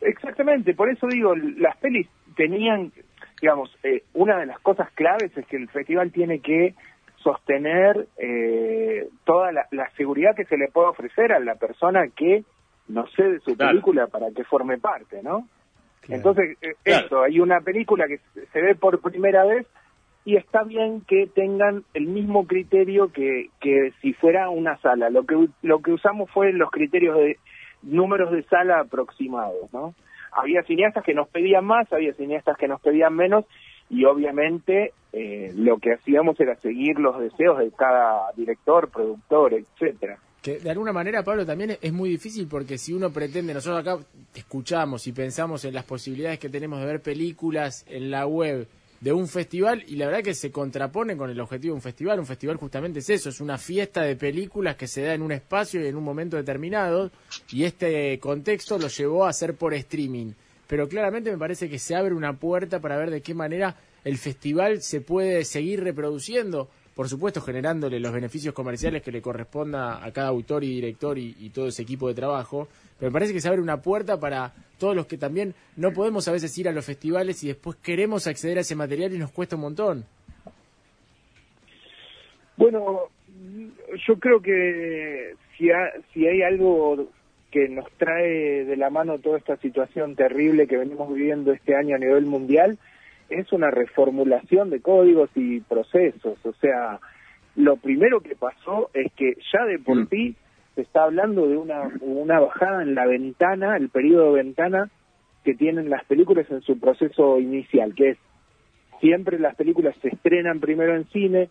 Exactamente, 0.00 0.74
por 0.74 0.88
eso 0.88 1.08
digo, 1.08 1.34
las 1.34 1.76
pelis 1.78 2.06
tenían, 2.36 2.92
digamos, 3.40 3.76
eh, 3.82 4.04
una 4.12 4.38
de 4.38 4.46
las 4.46 4.60
cosas 4.60 4.90
claves 4.92 5.36
es 5.36 5.46
que 5.46 5.56
el 5.56 5.68
festival 5.68 6.12
tiene 6.12 6.40
que 6.40 6.74
sostener 7.16 8.06
eh, 8.18 9.08
toda 9.24 9.50
la, 9.50 9.66
seguridad 9.96 10.36
que 10.36 10.44
se 10.44 10.56
le 10.56 10.68
puede 10.68 10.88
ofrecer 10.88 11.32
a 11.32 11.40
la 11.40 11.56
persona 11.56 12.06
que 12.14 12.44
no 12.88 13.06
sé 13.08 13.24
de 13.24 13.40
su 13.40 13.56
película 13.56 14.06
para 14.06 14.30
que 14.30 14.44
forme 14.44 14.78
parte, 14.78 15.22
¿no? 15.22 15.46
Entonces, 16.08 16.56
eh, 16.62 16.74
eso, 16.84 17.22
hay 17.22 17.40
una 17.40 17.60
película 17.60 18.06
que 18.06 18.20
se 18.52 18.60
ve 18.60 18.74
por 18.74 19.00
primera 19.00 19.44
vez 19.44 19.66
y 20.24 20.36
está 20.36 20.62
bien 20.62 21.02
que 21.02 21.26
tengan 21.26 21.84
el 21.94 22.06
mismo 22.06 22.46
criterio 22.46 23.12
que, 23.12 23.50
que 23.60 23.92
si 24.00 24.12
fuera 24.12 24.48
una 24.50 24.76
sala. 24.78 25.10
Lo 25.10 25.24
que, 25.24 25.48
lo 25.62 25.80
que 25.80 25.92
usamos 25.92 26.30
fue 26.30 26.52
los 26.52 26.70
criterios 26.70 27.16
de 27.16 27.38
números 27.82 28.30
de 28.32 28.42
sala 28.44 28.80
aproximados, 28.80 29.72
¿no? 29.72 29.94
Había 30.32 30.62
cineastas 30.62 31.04
que 31.04 31.14
nos 31.14 31.28
pedían 31.28 31.64
más, 31.64 31.92
había 31.92 32.12
cineastas 32.12 32.56
que 32.56 32.68
nos 32.68 32.80
pedían 32.80 33.14
menos 33.14 33.44
y 33.88 34.04
obviamente 34.04 34.92
eh, 35.12 35.52
lo 35.56 35.78
que 35.78 35.94
hacíamos 35.94 36.38
era 36.40 36.56
seguir 36.56 36.98
los 36.98 37.18
deseos 37.18 37.58
de 37.58 37.70
cada 37.70 38.32
director, 38.36 38.90
productor, 38.90 39.54
etcétera 39.54 40.18
de 40.54 40.70
alguna 40.70 40.92
manera, 40.92 41.22
Pablo, 41.22 41.44
también 41.44 41.76
es 41.80 41.92
muy 41.92 42.10
difícil 42.10 42.46
porque 42.46 42.78
si 42.78 42.92
uno 42.92 43.10
pretende, 43.10 43.52
nosotros 43.52 43.80
acá 43.80 43.98
escuchamos 44.34 45.06
y 45.06 45.12
pensamos 45.12 45.64
en 45.64 45.74
las 45.74 45.84
posibilidades 45.84 46.38
que 46.38 46.48
tenemos 46.48 46.80
de 46.80 46.86
ver 46.86 47.02
películas 47.02 47.84
en 47.88 48.10
la 48.10 48.26
web 48.26 48.68
de 49.00 49.12
un 49.12 49.28
festival 49.28 49.84
y 49.86 49.96
la 49.96 50.06
verdad 50.06 50.22
que 50.22 50.34
se 50.34 50.50
contrapone 50.50 51.16
con 51.16 51.30
el 51.30 51.40
objetivo 51.40 51.72
de 51.72 51.76
un 51.76 51.82
festival. 51.82 52.18
Un 52.18 52.26
festival 52.26 52.56
justamente 52.56 53.00
es 53.00 53.10
eso, 53.10 53.28
es 53.28 53.40
una 53.40 53.58
fiesta 53.58 54.02
de 54.02 54.16
películas 54.16 54.76
que 54.76 54.86
se 54.86 55.02
da 55.02 55.14
en 55.14 55.22
un 55.22 55.32
espacio 55.32 55.82
y 55.82 55.86
en 55.86 55.96
un 55.96 56.04
momento 56.04 56.36
determinado 56.36 57.10
y 57.50 57.64
este 57.64 58.18
contexto 58.18 58.78
lo 58.78 58.88
llevó 58.88 59.26
a 59.26 59.30
hacer 59.30 59.54
por 59.54 59.74
streaming. 59.74 60.32
Pero 60.66 60.88
claramente 60.88 61.30
me 61.30 61.38
parece 61.38 61.68
que 61.68 61.78
se 61.78 61.94
abre 61.94 62.14
una 62.14 62.32
puerta 62.38 62.80
para 62.80 62.96
ver 62.96 63.10
de 63.10 63.22
qué 63.22 63.34
manera 63.34 63.76
el 64.04 64.18
festival 64.18 64.82
se 64.82 65.00
puede 65.00 65.44
seguir 65.44 65.82
reproduciendo 65.82 66.68
por 66.96 67.10
supuesto 67.10 67.42
generándole 67.42 68.00
los 68.00 68.10
beneficios 68.10 68.54
comerciales 68.54 69.02
que 69.02 69.12
le 69.12 69.20
corresponda 69.20 70.02
a 70.02 70.10
cada 70.12 70.28
autor 70.28 70.64
y 70.64 70.68
director 70.68 71.18
y, 71.18 71.50
todo 71.50 71.68
ese 71.68 71.82
equipo 71.82 72.08
de 72.08 72.14
trabajo, 72.14 72.68
pero 72.98 73.10
me 73.10 73.12
parece 73.12 73.34
que 73.34 73.40
se 73.42 73.48
abre 73.48 73.60
una 73.60 73.82
puerta 73.82 74.18
para 74.18 74.54
todos 74.78 74.96
los 74.96 75.06
que 75.06 75.18
también 75.18 75.54
no 75.76 75.92
podemos 75.92 76.26
a 76.26 76.32
veces 76.32 76.56
ir 76.56 76.70
a 76.70 76.72
los 76.72 76.86
festivales 76.86 77.44
y 77.44 77.48
después 77.48 77.76
queremos 77.76 78.26
acceder 78.26 78.56
a 78.56 78.62
ese 78.62 78.74
material 78.74 79.12
y 79.12 79.18
nos 79.18 79.30
cuesta 79.30 79.56
un 79.56 79.62
montón. 79.62 80.04
Bueno, 82.56 83.10
yo 84.06 84.18
creo 84.18 84.40
que 84.40 85.34
si, 85.58 85.68
si 86.14 86.26
hay 86.26 86.40
algo 86.40 87.10
que 87.50 87.68
nos 87.68 87.90
trae 87.98 88.64
de 88.64 88.76
la 88.78 88.88
mano 88.88 89.18
toda 89.18 89.36
esta 89.36 89.58
situación 89.58 90.16
terrible 90.16 90.66
que 90.66 90.78
venimos 90.78 91.12
viviendo 91.12 91.52
este 91.52 91.76
año 91.76 91.96
a 91.96 91.98
nivel 91.98 92.24
mundial, 92.24 92.78
es 93.30 93.52
una 93.52 93.70
reformulación 93.70 94.70
de 94.70 94.80
códigos 94.80 95.30
y 95.34 95.60
procesos. 95.60 96.38
O 96.44 96.52
sea, 96.54 97.00
lo 97.56 97.76
primero 97.76 98.20
que 98.20 98.36
pasó 98.36 98.90
es 98.94 99.12
que 99.14 99.36
ya 99.52 99.64
de 99.64 99.78
por 99.78 99.96
mm. 99.96 100.08
sí 100.08 100.36
se 100.74 100.82
está 100.82 101.04
hablando 101.04 101.48
de 101.48 101.56
una, 101.56 101.90
una 102.00 102.38
bajada 102.38 102.82
en 102.82 102.94
la 102.94 103.06
ventana, 103.06 103.76
el 103.76 103.88
periodo 103.88 104.34
de 104.34 104.42
ventana 104.42 104.90
que 105.42 105.54
tienen 105.54 105.88
las 105.88 106.04
películas 106.04 106.50
en 106.50 106.60
su 106.60 106.78
proceso 106.78 107.38
inicial, 107.38 107.94
que 107.94 108.10
es 108.10 108.18
siempre 109.00 109.38
las 109.38 109.54
películas 109.56 109.94
se 110.02 110.08
estrenan 110.08 110.60
primero 110.60 110.94
en 110.94 111.06
cine, 111.06 111.48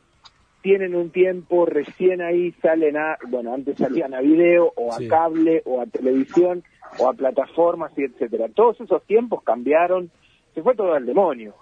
tienen 0.62 0.96
un 0.96 1.12
tiempo, 1.12 1.66
recién 1.66 2.22
ahí 2.22 2.52
salen 2.62 2.98
a, 2.98 3.18
bueno, 3.30 3.54
antes 3.54 3.78
salían 3.78 4.14
a 4.14 4.22
video 4.22 4.74
o 4.76 4.94
a 4.94 4.98
cable 5.08 5.62
o 5.66 5.80
a 5.80 5.86
televisión 5.86 6.64
o 7.00 7.08
a 7.08 7.14
plataformas 7.14 7.92
y 7.98 8.04
etcétera. 8.04 8.48
Todos 8.54 8.82
esos 8.82 9.04
tiempos 9.04 9.44
cambiaron, 9.44 10.10
se 10.54 10.62
fue 10.62 10.76
todo 10.76 10.94
al 10.94 11.06
demonio. 11.06 11.54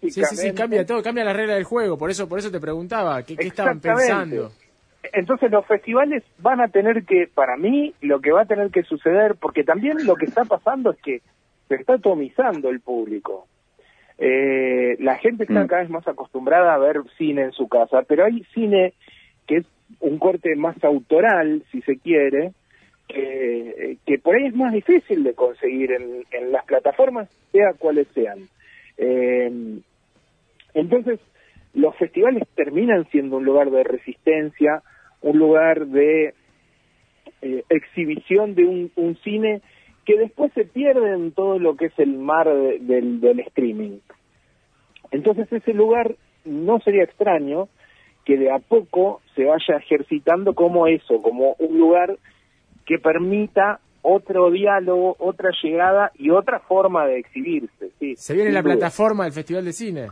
Sí, 0.00 0.10
sí, 0.10 0.36
sí, 0.36 0.54
cambia 0.54 0.84
todo, 0.84 1.02
cambia 1.02 1.24
la 1.24 1.32
regla 1.32 1.54
del 1.54 1.64
juego, 1.64 1.96
por 1.96 2.10
eso, 2.10 2.28
por 2.28 2.38
eso 2.38 2.50
te 2.50 2.60
preguntaba, 2.60 3.22
¿qué, 3.22 3.36
estaban 3.38 3.80
pensando? 3.80 4.50
Entonces 5.12 5.50
los 5.50 5.66
festivales 5.66 6.22
van 6.38 6.60
a 6.60 6.68
tener 6.68 7.04
que, 7.04 7.28
para 7.32 7.56
mí, 7.56 7.94
lo 8.00 8.20
que 8.20 8.32
va 8.32 8.42
a 8.42 8.46
tener 8.46 8.70
que 8.70 8.82
suceder, 8.82 9.36
porque 9.40 9.64
también 9.64 10.04
lo 10.04 10.16
que 10.16 10.26
está 10.26 10.44
pasando 10.44 10.90
es 10.90 10.98
que 11.00 11.22
se 11.68 11.74
está 11.76 11.94
atomizando 11.94 12.68
el 12.70 12.80
público. 12.80 13.46
Eh, 14.18 14.96
la 14.98 15.16
gente 15.16 15.44
está 15.44 15.64
mm. 15.64 15.66
cada 15.66 15.82
vez 15.82 15.90
más 15.90 16.08
acostumbrada 16.08 16.74
a 16.74 16.78
ver 16.78 17.02
cine 17.18 17.42
en 17.42 17.52
su 17.52 17.68
casa, 17.68 18.02
pero 18.02 18.24
hay 18.24 18.44
cine 18.54 18.94
que 19.46 19.58
es 19.58 19.66
un 20.00 20.18
corte 20.18 20.56
más 20.56 20.82
autoral, 20.82 21.62
si 21.70 21.82
se 21.82 21.98
quiere, 21.98 22.52
que, 23.08 23.98
que 24.04 24.18
por 24.18 24.34
ahí 24.34 24.46
es 24.46 24.54
más 24.54 24.72
difícil 24.72 25.22
de 25.22 25.34
conseguir 25.34 25.92
en, 25.92 26.24
en 26.32 26.50
las 26.50 26.64
plataformas, 26.64 27.28
sea 27.52 27.72
cuales 27.74 28.08
sean. 28.14 28.48
Eh, 28.98 29.80
entonces, 30.74 31.20
los 31.74 31.94
festivales 31.96 32.42
terminan 32.54 33.06
siendo 33.10 33.36
un 33.36 33.44
lugar 33.44 33.70
de 33.70 33.84
resistencia, 33.84 34.82
un 35.22 35.38
lugar 35.38 35.86
de 35.86 36.34
eh, 37.42 37.64
exhibición 37.68 38.54
de 38.54 38.90
un, 38.96 39.16
cine 39.22 39.60
que 40.04 40.18
después 40.18 40.52
se 40.54 40.64
pierde 40.64 41.14
en 41.14 41.32
todo 41.32 41.58
lo 41.58 41.76
que 41.76 41.86
es 41.86 41.98
el 41.98 42.16
mar 42.16 42.48
del, 42.48 43.20
del 43.20 43.40
streaming. 43.40 43.98
Entonces 45.10 45.52
ese 45.52 45.74
lugar 45.74 46.16
no 46.44 46.80
sería 46.80 47.04
extraño 47.04 47.68
que 48.24 48.36
de 48.36 48.50
a 48.50 48.58
poco 48.58 49.20
se 49.34 49.44
vaya 49.44 49.76
ejercitando 49.76 50.54
como 50.54 50.86
eso, 50.86 51.22
como 51.22 51.54
un 51.58 51.78
lugar 51.78 52.18
que 52.84 52.98
permita 52.98 53.80
otro 54.08 54.52
diálogo, 54.52 55.16
otra 55.18 55.50
llegada 55.60 56.12
y 56.14 56.30
otra 56.30 56.60
forma 56.60 57.06
de 57.06 57.18
exhibirse. 57.18 57.90
Sí, 57.98 58.14
Se 58.14 58.34
viene 58.34 58.52
la 58.52 58.62
plataforma 58.62 59.24
del 59.24 59.32
Festival 59.32 59.64
de 59.64 59.72
Cine. 59.72 60.06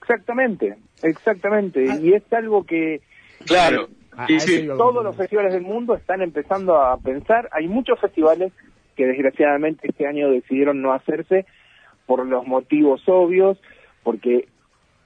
Exactamente, 0.00 0.76
exactamente. 1.02 1.86
Ah. 1.90 1.98
Y 2.00 2.14
es 2.14 2.22
algo 2.32 2.64
que... 2.64 3.02
Claro. 3.44 3.88
Ah, 4.16 4.26
todos 4.78 5.04
los 5.04 5.14
festivales 5.14 5.52
del 5.52 5.62
mundo 5.62 5.94
están 5.94 6.22
empezando 6.22 6.80
a 6.80 6.96
pensar. 6.96 7.50
Hay 7.52 7.68
muchos 7.68 8.00
festivales 8.00 8.52
que 8.96 9.06
desgraciadamente 9.06 9.88
este 9.88 10.06
año 10.06 10.30
decidieron 10.30 10.80
no 10.80 10.94
hacerse 10.94 11.44
por 12.06 12.24
los 12.24 12.46
motivos 12.46 13.02
obvios, 13.08 13.58
porque 14.02 14.48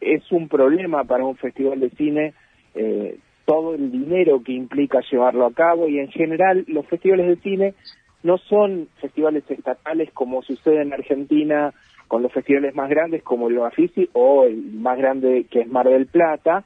es 0.01 0.31
un 0.31 0.49
problema 0.49 1.03
para 1.05 1.25
un 1.25 1.37
festival 1.37 1.81
de 1.81 1.91
cine 1.91 2.35
eh, 2.75 3.19
todo 3.49 3.75
el 3.75 3.91
dinero 3.91 4.43
que 4.43 4.53
implica 4.53 5.01
llevarlo 5.11 5.47
a 5.47 5.55
cabo 5.55 5.89
y 5.89 5.99
en 5.99 6.09
general 6.09 6.67
los 6.67 6.87
festivales 6.87 7.29
de 7.29 7.37
cine 7.37 7.75
no 8.23 8.37
son 8.37 8.89
festivales 9.01 9.43
estatales 9.49 10.11
como 10.13 10.43
sucede 10.43 10.83
en 10.83 10.93
Argentina 10.93 11.73
con 12.09 12.23
los 12.23 12.31
festivales 12.31 12.75
más 12.75 12.91
grandes 12.91 13.23
como 13.23 13.49
el 13.49 13.57
Bafisi 13.57 14.11
o 14.13 14.45
el 14.45 14.75
más 14.75 14.99
grande 14.99 15.47
que 15.51 15.61
es 15.63 15.67
Mar 15.67 15.89
del 15.89 16.09
Plata, 16.09 16.65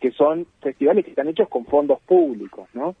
que 0.00 0.12
son 0.12 0.46
festivales 0.62 1.04
que 1.04 1.10
están 1.10 1.26
hechos 1.26 1.48
con 1.48 1.66
fondos 1.66 2.00
públicos, 2.02 2.68
¿no? 2.74 2.94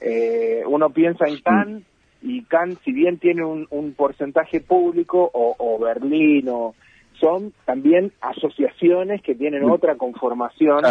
Eh, 0.00 0.62
uno 0.68 0.90
piensa 0.90 1.26
en 1.26 1.40
Cannes 1.40 1.82
y 2.22 2.44
Cannes, 2.44 2.78
si 2.84 2.92
bien 2.92 3.18
tiene 3.18 3.44
un, 3.44 3.94
porcentaje 3.96 4.60
público, 4.60 5.28
o 5.34 5.78
Berlín 5.80 6.48
o 6.50 6.76
son 7.20 7.52
también 7.64 8.12
asociaciones 8.20 9.22
que 9.22 9.34
tienen 9.34 9.64
mm. 9.64 9.70
otra 9.70 9.96
conformación 9.96 10.84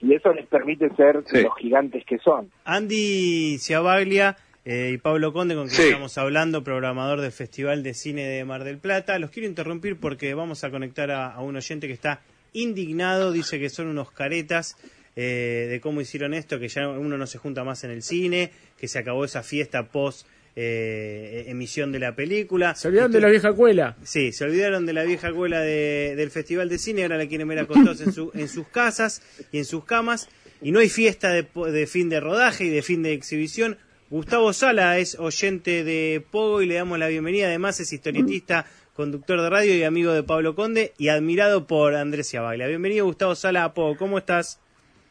y 0.00 0.14
eso 0.14 0.32
les 0.32 0.46
permite 0.46 0.88
ser 0.96 1.16
los 1.16 1.56
gigantes 1.58 2.04
que 2.04 2.18
son. 2.18 2.50
Andy 2.64 3.58
Ciabaglia 3.58 4.36
eh, 4.64 4.92
y 4.94 4.98
Pablo 4.98 5.32
Conde, 5.32 5.54
con 5.54 5.68
quien 5.68 5.88
estamos 5.88 6.16
hablando, 6.18 6.62
programador 6.62 7.20
del 7.20 7.32
Festival 7.32 7.82
de 7.82 7.94
Cine 7.94 8.24
de 8.26 8.44
Mar 8.44 8.64
del 8.64 8.78
Plata. 8.78 9.18
Los 9.18 9.30
quiero 9.30 9.48
interrumpir 9.48 9.98
porque 9.98 10.34
vamos 10.34 10.62
a 10.64 10.70
conectar 10.70 11.10
a, 11.10 11.38
un 11.40 11.56
oyente 11.56 11.86
que 11.88 11.92
está 11.92 12.20
indignado, 12.52 13.32
dice 13.32 13.58
que 13.58 13.68
son 13.68 13.88
unos 13.88 14.10
caretas. 14.10 14.76
Eh, 15.14 15.66
de 15.68 15.78
cómo 15.82 16.00
hicieron 16.00 16.32
esto, 16.32 16.58
que 16.58 16.68
ya 16.68 16.88
uno 16.88 17.18
no 17.18 17.26
se 17.26 17.36
junta 17.36 17.64
más 17.64 17.84
en 17.84 17.90
el 17.90 18.02
cine, 18.02 18.50
que 18.78 18.88
se 18.88 18.98
acabó 18.98 19.26
esa 19.26 19.42
fiesta 19.42 19.82
post 19.88 20.26
eh, 20.54 21.44
emisión 21.48 21.92
de 21.92 21.98
la 21.98 22.14
película. 22.14 22.74
Se 22.74 22.88
olvidaron 22.88 23.12
de 23.12 23.20
la 23.20 23.28
vieja 23.28 23.52
cuela. 23.52 23.96
Sí, 24.02 24.32
se 24.32 24.44
olvidaron 24.44 24.86
de 24.86 24.92
la 24.92 25.04
vieja 25.04 25.32
cuela 25.32 25.60
del 25.60 26.30
Festival 26.30 26.68
de 26.68 26.78
Cine, 26.78 27.02
ahora 27.02 27.18
la 27.18 27.26
quieren 27.26 27.48
ver 27.48 27.60
acostados 27.60 28.00
en, 28.00 28.12
su, 28.12 28.30
en 28.34 28.48
sus 28.48 28.68
casas 28.68 29.22
y 29.50 29.58
en 29.58 29.64
sus 29.64 29.84
camas. 29.84 30.28
Y 30.60 30.70
no 30.70 30.78
hay 30.80 30.88
fiesta 30.88 31.30
de, 31.30 31.46
de 31.72 31.86
fin 31.86 32.08
de 32.08 32.20
rodaje 32.20 32.64
y 32.64 32.68
de 32.68 32.82
fin 32.82 33.02
de 33.02 33.12
exhibición. 33.12 33.78
Gustavo 34.10 34.52
Sala 34.52 34.98
es 34.98 35.18
oyente 35.18 35.84
de 35.84 36.22
Pogo 36.30 36.60
y 36.60 36.66
le 36.66 36.74
damos 36.74 36.98
la 36.98 37.08
bienvenida. 37.08 37.46
Además 37.46 37.80
es 37.80 37.92
historietista, 37.92 38.66
conductor 38.92 39.40
de 39.40 39.48
radio 39.48 39.74
y 39.74 39.84
amigo 39.84 40.12
de 40.12 40.22
Pablo 40.22 40.54
Conde 40.54 40.92
y 40.98 41.08
admirado 41.08 41.66
por 41.66 41.94
Andrés 41.94 42.28
Ciabaglia. 42.28 42.66
Bienvenido 42.66 43.06
Gustavo 43.06 43.34
Sala 43.34 43.64
a 43.64 43.72
Pogo. 43.72 43.96
¿Cómo 43.96 44.18
estás? 44.18 44.60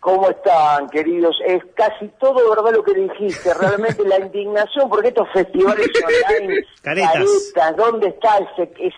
¿Cómo 0.01 0.31
están, 0.31 0.89
queridos? 0.89 1.37
Es 1.45 1.61
casi 1.75 2.07
todo 2.19 2.49
verdad 2.49 2.71
lo 2.71 2.83
que 2.83 2.95
dijiste. 2.95 3.53
Realmente 3.59 4.03
la 4.03 4.17
indignación, 4.17 4.89
porque 4.89 5.09
estos 5.09 5.29
festivales 5.31 5.87
online, 6.03 6.65
caretas, 6.81 7.77
¿dónde 7.77 8.07
está 8.07 8.39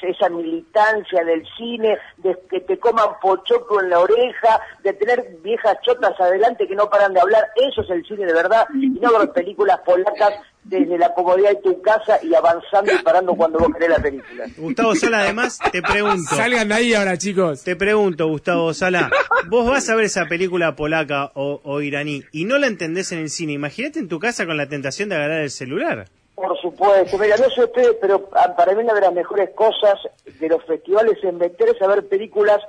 esa 0.02 0.30
militancia 0.30 1.26
del 1.26 1.46
cine, 1.58 1.98
de 2.20 2.40
que 2.50 2.62
te 2.62 2.80
coman 2.80 3.20
pochoco 3.22 3.82
en 3.82 3.90
la 3.90 4.00
oreja, 4.00 4.62
de 4.82 4.94
tener 4.94 5.28
viejas 5.44 5.76
chotas 5.82 6.18
adelante 6.22 6.66
que 6.66 6.76
no 6.76 6.90
paran 6.90 7.14
de 7.14 7.20
hablar? 7.20 7.50
Eso 7.58 7.82
es 7.82 7.90
el 7.90 8.06
cine 8.06 8.26
de 8.26 8.34
verdad, 8.34 8.66
y 8.74 8.88
no 8.88 9.20
ver 9.20 9.34
películas 9.34 9.82
polacas 9.86 10.40
desde 10.64 10.98
la 10.98 11.14
comodidad 11.14 11.50
de 11.50 11.56
tu 11.58 11.82
casa 11.82 12.20
y 12.24 12.34
avanzando 12.34 12.94
y 12.94 13.04
parando 13.04 13.36
cuando 13.36 13.60
vos 13.60 13.70
querés 13.74 13.90
la 13.90 14.00
película. 14.00 14.46
Gustavo 14.58 14.96
Sala, 14.96 15.22
además, 15.22 15.60
te 15.72 15.82
pregunto. 15.82 16.36
Salgan 16.36 16.68
de 16.68 16.74
ahí 16.74 16.94
ahora, 16.94 17.18
chicos. 17.18 17.64
Te 17.64 17.76
pregunto, 17.76 18.28
Gustavo 18.28 18.74
Sala, 18.74 19.10
vos 19.50 19.70
vas 19.70 19.90
a 19.90 19.96
ver 19.96 20.06
esa 20.06 20.26
película 20.26 20.76
polaca 20.76 21.32
o, 21.36 21.82
iraní 21.82 22.24
y 22.32 22.46
no 22.46 22.58
la 22.58 22.68
entendés 22.68 23.12
en 23.12 23.20
el 23.20 23.30
cine. 23.30 23.54
Imagínate 23.54 24.00
en 24.00 24.08
tu 24.08 24.20
casa 24.20 24.46
con 24.46 24.58
la 24.58 24.68
tentación 24.68 25.10
de 25.10 25.16
agarrar 25.16 25.42
el 25.42 25.52
celular. 25.52 26.06
Por 26.36 26.60
supuesto, 26.60 27.18
mira, 27.18 27.38
no 27.38 27.50
sé 27.50 27.64
ustedes, 27.64 27.96
pero 28.02 28.28
para 28.30 28.74
mí 28.74 28.84
una 28.84 28.94
de 28.94 29.02
las 29.02 29.14
mejores 29.14 29.52
cosas 29.52 30.00
de 30.40 30.50
los 30.50 30.64
festivales 30.66 31.18
es 31.24 31.34
meterse 31.34 31.84
a 31.84 31.88
ver 31.88 32.08
películas 32.08 32.60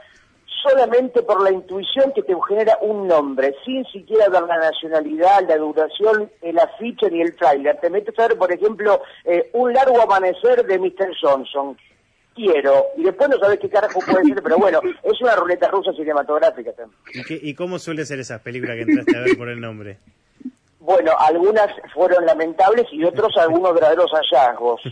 solamente 0.65 1.23
por 1.23 1.43
la 1.43 1.53
intuición 1.53 2.13
que 2.15 2.23
te 2.23 2.35
genera 2.49 2.79
un 2.81 3.07
nombre, 3.07 3.55
sin 3.65 3.85
siquiera 3.87 4.29
ver 4.29 4.43
la 4.43 4.59
nacionalidad, 4.59 5.47
la 5.47 5.59
duración, 5.59 6.31
el 6.43 6.59
afiche 6.59 7.11
ni 7.11 7.21
el 7.21 7.37
trailer. 7.37 7.79
Te 7.81 7.91
metes 7.91 8.19
a 8.19 8.29
ver, 8.29 8.39
por 8.39 8.51
ejemplo, 8.51 9.03
eh, 9.25 9.51
Un 9.53 9.73
largo 9.73 10.01
amanecer 10.01 10.65
de 10.67 10.79
Mr. 10.79 11.13
Johnson. 11.21 11.77
Quiero. 12.35 12.87
Y 12.97 13.05
después 13.05 13.31
no 13.31 13.39
sabes 13.39 13.61
qué 13.61 13.69
carajo 13.69 14.01
puede 14.01 14.25
ser, 14.25 14.43
pero 14.43 14.59
bueno, 14.59 14.81
es 14.83 15.21
una 15.21 15.37
ruleta 15.37 15.69
rusa 15.69 15.93
cinematográfica 15.93 16.73
también. 16.73 16.99
¿Y, 17.29 17.55
cómo 17.55 17.79
suele 17.79 18.05
ser 18.05 18.19
esas 18.19 18.41
películas 18.41 18.77
que 18.77 18.83
entraste 18.83 19.17
a 19.17 19.21
ver 19.21 19.37
por 19.37 19.49
el 19.49 19.61
nombre? 19.61 19.99
Bueno, 20.81 21.13
algunas 21.19 21.69
fueron 21.95 22.27
lamentables 22.27 22.87
y 22.91 23.05
otros 23.05 23.37
algunos 23.39 23.73
verdaderos 23.73 24.11
hallazgos. 24.11 24.83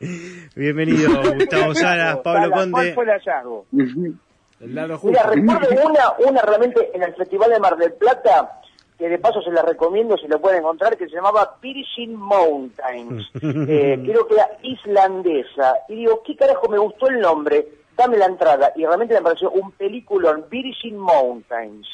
Bienvenido, 0.56 1.10
Gustavo 1.34 1.74
Salas, 1.74 2.18
Pablo 2.18 2.50
Conde. 2.50 2.72
¿Cuál 2.72 2.94
fue 2.94 3.04
el 3.04 3.10
hallazgo? 3.10 3.66
Mira, 4.62 4.86
recuerdo 4.86 5.68
una, 5.88 6.12
una 6.28 6.42
realmente 6.42 6.90
en 6.94 7.02
el 7.02 7.14
Festival 7.14 7.50
de 7.50 7.58
Mar 7.58 7.76
del 7.76 7.92
Plata, 7.94 8.60
que 8.96 9.08
de 9.08 9.18
paso 9.18 9.42
se 9.42 9.50
la 9.50 9.62
recomiendo 9.62 10.16
si 10.16 10.28
lo 10.28 10.40
pueden 10.40 10.60
encontrar, 10.60 10.96
que 10.96 11.08
se 11.08 11.16
llamaba 11.16 11.58
Pirgin 11.60 12.14
Mountains. 12.14 13.28
Eh, 13.42 13.98
creo 14.04 14.26
que 14.26 14.34
era 14.34 14.48
islandesa. 14.62 15.74
Y 15.88 15.96
digo, 15.96 16.22
¿qué 16.24 16.36
carajo 16.36 16.68
me 16.68 16.78
gustó 16.78 17.08
el 17.08 17.20
nombre? 17.20 17.66
Dame 17.96 18.16
la 18.16 18.26
entrada. 18.26 18.72
Y 18.76 18.84
realmente 18.84 19.14
me 19.14 19.22
pareció 19.22 19.50
un 19.50 19.72
peliculón, 19.72 20.44
Virgin 20.48 20.96
Mountains. 20.96 21.86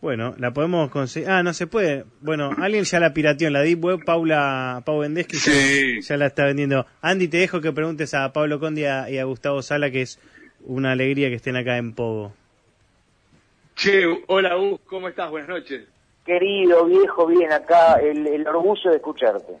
Bueno, 0.00 0.34
la 0.36 0.52
podemos 0.52 0.90
conseguir. 0.90 1.30
Ah, 1.30 1.42
no 1.42 1.54
se 1.54 1.66
puede. 1.66 2.04
Bueno, 2.20 2.50
alguien 2.58 2.84
ya 2.84 3.00
la 3.00 3.14
pirateó 3.14 3.46
en 3.46 3.54
la 3.54 3.62
Deep 3.62 3.82
Web. 3.82 4.04
Paula 4.04 4.82
Pau 4.84 4.98
Vendeschi 4.98 6.02
ya, 6.02 6.16
la 6.18 6.26
está 6.26 6.44
vendiendo. 6.44 6.84
Andy, 7.00 7.28
te 7.28 7.38
dejo 7.38 7.62
que 7.62 7.72
preguntes 7.72 8.12
a 8.12 8.30
Pablo 8.34 8.60
Condi 8.60 8.82
y 8.82 9.18
a 9.18 9.24
Gustavo 9.24 9.62
Sala, 9.62 9.90
que 9.90 10.02
es 10.02 10.20
una 10.64 10.92
alegría 10.92 11.28
que 11.28 11.36
estén 11.36 11.56
acá 11.56 11.76
en 11.76 11.94
Pogo. 11.94 12.32
Che, 13.76 14.04
hola 14.28 14.54
Gus, 14.54 14.80
¿cómo 14.86 15.08
estás? 15.08 15.30
Buenas 15.30 15.48
noches. 15.48 15.86
Querido, 16.24 16.86
viejo, 16.86 17.26
bien 17.26 17.52
acá, 17.52 17.94
el, 18.00 18.46
orgullo 18.46 18.90
de 18.90 18.96
escucharte. 18.96 19.52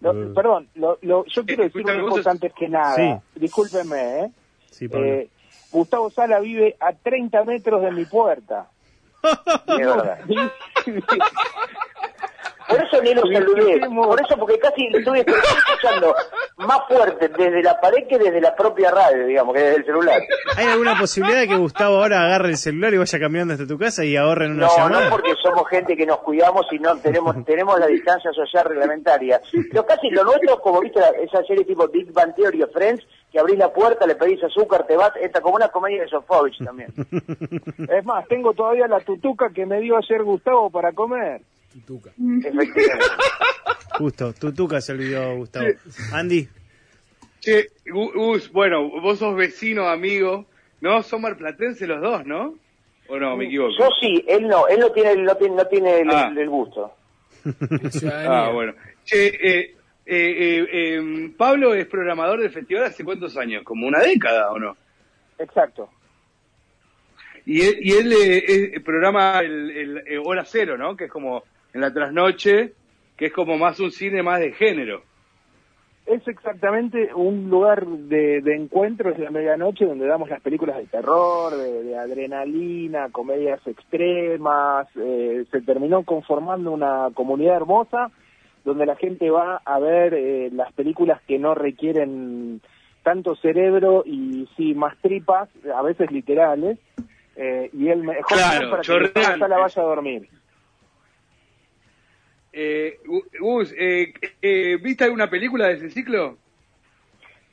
Mm. 0.00 0.32
Perdón, 0.34 0.68
lo, 0.76 0.98
yo 1.02 1.44
quiero 1.44 1.64
decir 1.64 1.84
una 1.84 2.00
cosa 2.08 2.30
antes 2.30 2.52
que 2.54 2.68
nada. 2.68 2.94
Sí. 2.94 3.40
Discúlpeme, 3.40 4.20
¿eh? 4.20 4.30
Sí, 4.70 4.88
eh, 4.90 5.28
Gustavo 5.72 6.10
Sala 6.10 6.40
vive 6.40 6.76
a 6.80 6.92
30 6.92 7.44
metros 7.44 7.82
de 7.82 7.90
mi 7.90 8.04
puerta. 8.04 8.68
Por 12.68 12.82
eso 12.82 13.02
ni 13.02 13.14
lo 13.14 13.22
saludé. 13.22 13.80
Por 13.88 14.20
eso, 14.20 14.36
porque 14.38 14.58
casi 14.58 14.86
estuve 14.92 15.20
escuchando 15.20 16.14
más 16.58 16.80
fuerte 16.88 17.28
desde 17.28 17.62
la 17.62 17.80
pared 17.80 18.06
que 18.08 18.18
desde 18.18 18.40
la 18.40 18.54
propia 18.54 18.90
radio, 18.90 19.26
digamos, 19.26 19.54
que 19.54 19.62
desde 19.62 19.76
el 19.76 19.84
celular. 19.84 20.20
¿Hay 20.56 20.66
alguna 20.66 20.98
posibilidad 20.98 21.40
de 21.40 21.48
que 21.48 21.56
Gustavo 21.56 21.96
ahora 21.96 22.24
agarre 22.24 22.50
el 22.50 22.56
celular 22.56 22.92
y 22.94 22.98
vaya 22.98 23.18
caminando 23.18 23.54
hasta 23.54 23.66
tu 23.66 23.78
casa 23.78 24.04
y 24.04 24.16
ahorren 24.16 24.52
una 24.52 24.66
no, 24.66 24.88
No, 24.88 25.10
porque 25.10 25.34
somos 25.40 25.68
gente 25.68 25.96
que 25.96 26.04
nos 26.04 26.18
cuidamos 26.18 26.66
y 26.72 26.78
no 26.78 26.96
tenemos 26.96 27.36
tenemos 27.46 27.78
la 27.78 27.86
distancia 27.86 28.32
social 28.32 28.64
reglamentaria. 28.64 29.40
Pero 29.70 29.86
casi 29.86 30.10
lo 30.10 30.24
nuestro, 30.24 30.60
como 30.60 30.80
viste 30.80 31.00
esa 31.22 31.42
serie 31.44 31.64
tipo 31.64 31.86
Big 31.88 32.12
Bang 32.12 32.34
Theory 32.34 32.62
o 32.62 32.68
Friends, 32.68 33.06
que 33.30 33.38
abrís 33.38 33.58
la 33.58 33.72
puerta, 33.72 34.06
le 34.06 34.16
pedís 34.16 34.42
azúcar, 34.42 34.86
te 34.86 34.96
vas, 34.96 35.12
está 35.20 35.40
como 35.40 35.56
una 35.56 35.68
comedia 35.68 36.02
de 36.02 36.08
Sofovich 36.08 36.58
también. 36.64 36.92
es 37.88 38.04
más, 38.04 38.26
tengo 38.26 38.52
todavía 38.52 38.88
la 38.88 39.00
tutuca 39.00 39.50
que 39.50 39.66
me 39.66 39.80
dio 39.80 39.96
ayer 39.96 40.24
Gustavo 40.24 40.70
para 40.70 40.92
comer. 40.92 41.42
Tutuca. 41.72 42.12
Justo, 43.98 44.32
Tutuca 44.32 44.80
se 44.80 44.92
olvidó, 44.92 45.36
Gustavo. 45.36 45.66
Andy. 46.12 46.48
Che, 47.40 47.70
Gus, 47.86 48.50
bueno, 48.52 48.88
vos 49.00 49.18
sos 49.18 49.36
vecino, 49.36 49.88
amigo, 49.88 50.46
¿no? 50.80 51.02
Son 51.02 51.22
marplatenses 51.22 51.88
los 51.88 52.00
dos, 52.00 52.26
¿no? 52.26 52.54
¿O 53.08 53.18
no, 53.18 53.36
me 53.36 53.46
equivoco? 53.46 53.72
Yo 53.78 53.88
sí, 54.00 54.24
él 54.28 54.48
no, 54.48 54.68
él 54.68 54.80
no 54.80 54.90
tiene, 54.92 55.16
no 55.16 55.34
tiene, 55.36 55.56
no 55.56 55.66
tiene 55.66 56.00
el, 56.00 56.10
ah. 56.10 56.46
gusto. 56.46 56.94
ah, 58.12 58.50
bueno. 58.52 58.74
Che, 59.04 59.26
eh, 59.26 59.76
eh, 60.04 60.66
eh, 60.70 60.94
em, 60.94 61.32
Pablo 61.34 61.74
es 61.74 61.86
programador 61.86 62.40
del 62.40 62.50
festival 62.50 62.84
hace 62.84 63.04
cuántos 63.04 63.36
años, 63.36 63.62
como 63.62 63.86
una 63.86 64.00
década, 64.00 64.50
¿o 64.50 64.58
no? 64.58 64.76
Exacto. 65.38 65.90
Y 67.46 67.62
él, 67.62 67.78
y 67.80 67.92
él 67.92 68.12
eh, 68.12 68.80
programa 68.80 69.40
el, 69.40 70.02
el, 70.06 70.20
Hora 70.24 70.44
Cero, 70.44 70.76
¿no? 70.76 70.96
Que 70.96 71.04
es 71.04 71.10
como 71.10 71.44
en 71.78 71.82
la 71.82 71.92
trasnoche, 71.92 72.72
que 73.16 73.26
es 73.26 73.32
como 73.32 73.56
más 73.56 73.78
un 73.78 73.92
cine 73.92 74.22
más 74.22 74.40
de 74.40 74.52
género. 74.52 75.02
Es 76.06 76.26
exactamente 76.26 77.10
un 77.14 77.48
lugar 77.50 77.86
de, 77.86 78.40
de 78.40 78.56
encuentros 78.56 79.16
de 79.16 79.24
la 79.24 79.30
medianoche 79.30 79.84
donde 79.84 80.06
damos 80.06 80.28
las 80.28 80.40
películas 80.40 80.78
de 80.78 80.86
terror, 80.86 81.54
de, 81.54 81.96
adrenalina, 81.96 83.10
comedias 83.10 83.64
extremas. 83.66 84.88
Eh, 84.96 85.44
se 85.50 85.60
terminó 85.60 86.02
conformando 86.02 86.72
una 86.72 87.10
comunidad 87.14 87.56
hermosa 87.56 88.10
donde 88.64 88.86
la 88.86 88.96
gente 88.96 89.30
va 89.30 89.60
a 89.64 89.78
ver 89.78 90.14
eh, 90.14 90.50
las 90.52 90.72
películas 90.72 91.20
que 91.28 91.38
no 91.38 91.54
requieren 91.54 92.60
tanto 93.02 93.36
cerebro 93.36 94.02
y 94.04 94.48
sí 94.56 94.74
más 94.74 94.96
tripas, 94.98 95.48
a 95.74 95.82
veces 95.82 96.10
literales, 96.10 96.78
eh, 97.36 97.70
y 97.72 97.88
el 97.88 98.02
mejor 98.02 98.26
claro, 98.26 98.70
para 98.70 98.82
que 98.82 99.48
la 99.48 99.58
vaya 99.58 99.82
a 99.82 99.84
dormir. 99.84 100.28
Eh, 102.52 102.98
Gus, 103.40 103.74
eh, 103.76 104.12
eh, 104.42 104.78
¿viste 104.80 105.04
alguna 105.04 105.28
película 105.28 105.68
de 105.68 105.74
ese 105.74 105.90
ciclo? 105.90 106.36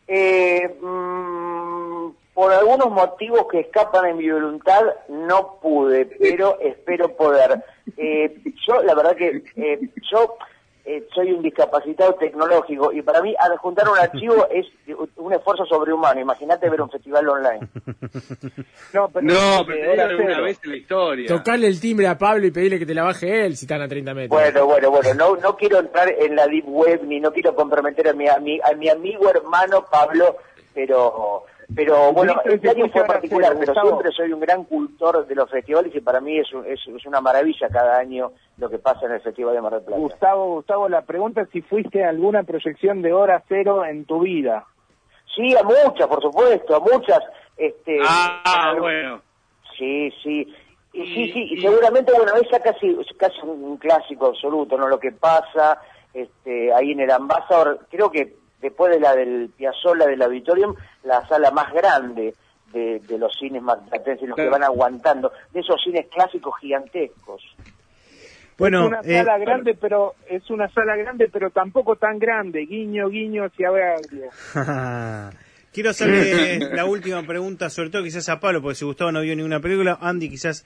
Eh, 0.07 0.67
mm, 0.81 2.09
por 2.33 2.51
algunos 2.51 2.91
motivos 2.91 3.47
que 3.49 3.61
escapan 3.61 4.05
de 4.05 4.13
mi 4.13 4.29
voluntad, 4.29 4.81
no 5.09 5.57
pude, 5.61 6.05
pero 6.05 6.59
espero 6.61 7.15
poder. 7.15 7.63
Eh, 7.97 8.35
yo, 8.67 8.83
la 8.83 8.93
verdad 8.93 9.15
que 9.15 9.43
yo 10.11 10.37
eh, 10.85 11.07
soy 11.13 11.31
un 11.31 11.41
discapacitado 11.41 12.13
tecnológico 12.15 12.91
y 12.91 13.01
para 13.01 13.21
mí 13.21 13.35
adjuntar 13.39 13.89
un 13.89 13.97
archivo 13.97 14.47
es 14.51 14.67
un 15.15 15.33
esfuerzo 15.33 15.65
sobrehumano. 15.65 16.19
Imagínate 16.19 16.69
ver 16.69 16.81
un 16.81 16.89
festival 16.89 17.27
online. 17.27 17.59
no, 18.93 19.09
pero, 19.09 19.27
no, 19.27 19.65
pero 19.65 20.43
vez 20.43 20.59
en 20.63 20.69
la 20.71 20.77
historia. 20.77 21.27
Tocarle 21.27 21.67
el 21.67 21.79
timbre 21.79 22.07
a 22.07 22.17
Pablo 22.17 22.45
y 22.45 22.51
pedirle 22.51 22.79
que 22.79 22.85
te 22.85 22.93
la 22.93 23.03
baje 23.03 23.45
él 23.45 23.55
si 23.55 23.65
están 23.65 23.81
a 23.81 23.87
30 23.87 24.13
metros. 24.13 24.29
Bueno, 24.29 24.65
bueno, 24.65 24.91
bueno, 24.91 25.13
no, 25.13 25.35
no 25.37 25.55
quiero 25.55 25.79
entrar 25.79 26.09
en 26.09 26.35
la 26.35 26.47
deep 26.47 26.67
web 26.67 27.01
ni 27.05 27.19
no 27.19 27.31
quiero 27.31 27.55
comprometer 27.55 28.09
a 28.09 28.13
mi, 28.13 28.27
a 28.27 28.37
mi, 28.39 28.59
a 28.61 28.75
mi 28.75 28.89
amigo 28.89 29.29
hermano 29.29 29.85
Pablo, 29.89 30.37
pero 30.73 31.45
Pero 31.73 32.13
bueno, 32.13 32.35
este 32.45 32.69
año 32.69 32.89
fue 32.89 33.03
particular, 33.05 33.55
pero 33.59 33.73
siempre 33.73 34.11
soy 34.11 34.31
un 34.31 34.39
gran 34.39 34.65
cultor 34.65 35.25
de 35.25 35.35
los 35.35 35.49
festivales 35.49 35.95
y 35.95 35.99
para 35.99 36.21
mí 36.21 36.37
es, 36.37 36.47
es, 36.67 37.05
una 37.05 37.21
maravilla 37.21 37.69
cada 37.69 37.97
año 37.97 38.31
lo 38.57 38.69
que 38.69 38.77
pasa 38.77 39.05
en 39.05 39.13
el 39.13 39.21
Festival 39.21 39.55
de 39.55 39.61
Mar 39.61 39.73
del 39.73 39.83
Plata. 39.83 39.99
Gustavo, 39.99 40.55
Gustavo, 40.55 40.89
la 40.89 41.01
pregunta 41.01 41.41
es 41.41 41.49
si 41.49 41.61
fuiste 41.61 42.03
a 42.03 42.09
alguna 42.09 42.43
proyección 42.43 43.01
de 43.01 43.13
hora 43.13 43.43
cero 43.47 43.83
en 43.85 44.05
tu 44.05 44.19
vida. 44.19 44.65
Sí, 45.35 45.55
a 45.55 45.63
muchas, 45.63 46.07
por 46.07 46.21
supuesto, 46.21 46.75
a 46.75 46.79
muchas. 46.79 47.19
Este, 47.57 47.99
ah, 48.07 48.73
bueno. 48.79 49.21
Sí, 49.77 50.11
sí. 50.23 50.53
Y, 50.93 51.05
sí, 51.13 51.31
sí, 51.33 51.47
y, 51.51 51.61
seguramente, 51.61 52.13
bueno, 52.13 52.33
es 52.35 52.47
casi, 52.61 52.97
casi 53.17 53.41
un 53.41 53.75
clásico 53.77 54.27
absoluto, 54.27 54.77
¿no? 54.77 54.87
Lo 54.87 54.97
que 54.97 55.11
pasa 55.11 55.81
este, 56.13 56.73
ahí 56.73 56.91
en 56.91 57.01
el 57.01 57.11
Ambassador, 57.11 57.85
creo 57.91 58.09
que 58.09 58.37
después 58.61 58.91
de 58.93 59.01
la 59.01 59.13
del 59.13 59.49
Piazzolla 59.55 60.05
del 60.05 60.21
Auditorium, 60.21 60.73
la 61.03 61.27
sala 61.27 61.51
más 61.51 61.73
grande 61.73 62.33
de, 62.71 63.17
los 63.17 63.33
cines 63.37 63.61
marplatenses, 63.61 64.27
los 64.27 64.35
que 64.35 64.49
van 64.49 64.63
aguantando, 64.63 65.31
de 65.51 65.59
esos 65.59 65.81
cines 65.81 66.07
clásicos 66.07 66.57
gigantescos. 66.59 67.41
Bueno, 68.57 68.85
es 68.85 68.87
una 68.87 69.01
eh, 69.01 69.17
sala 69.17 69.37
grande, 69.37 69.75
pero 69.79 70.15
es 70.29 70.49
una 70.49 70.69
sala 70.69 70.95
grande, 70.95 71.29
pero 71.31 71.49
tampoco 71.49 71.97
tan 71.97 72.19
grande. 72.19 72.65
Guiño, 72.65 73.09
guiño 73.09 73.45
hacia 73.45 73.67
abajo. 73.67 75.33
Quiero 75.73 75.89
hacerle 75.89 76.59
la 76.73 76.85
última 76.85 77.21
pregunta, 77.23 77.69
sobre 77.69 77.89
todo 77.89 78.01
quizás 78.01 78.29
a 78.29 78.39
Pablo, 78.39 78.61
porque 78.61 78.75
si 78.75 78.85
Gustavo 78.85 79.11
no 79.11 79.19
vio 79.19 79.35
ninguna 79.35 79.59
película, 79.59 79.97
Andy 79.99 80.29
quizás 80.29 80.65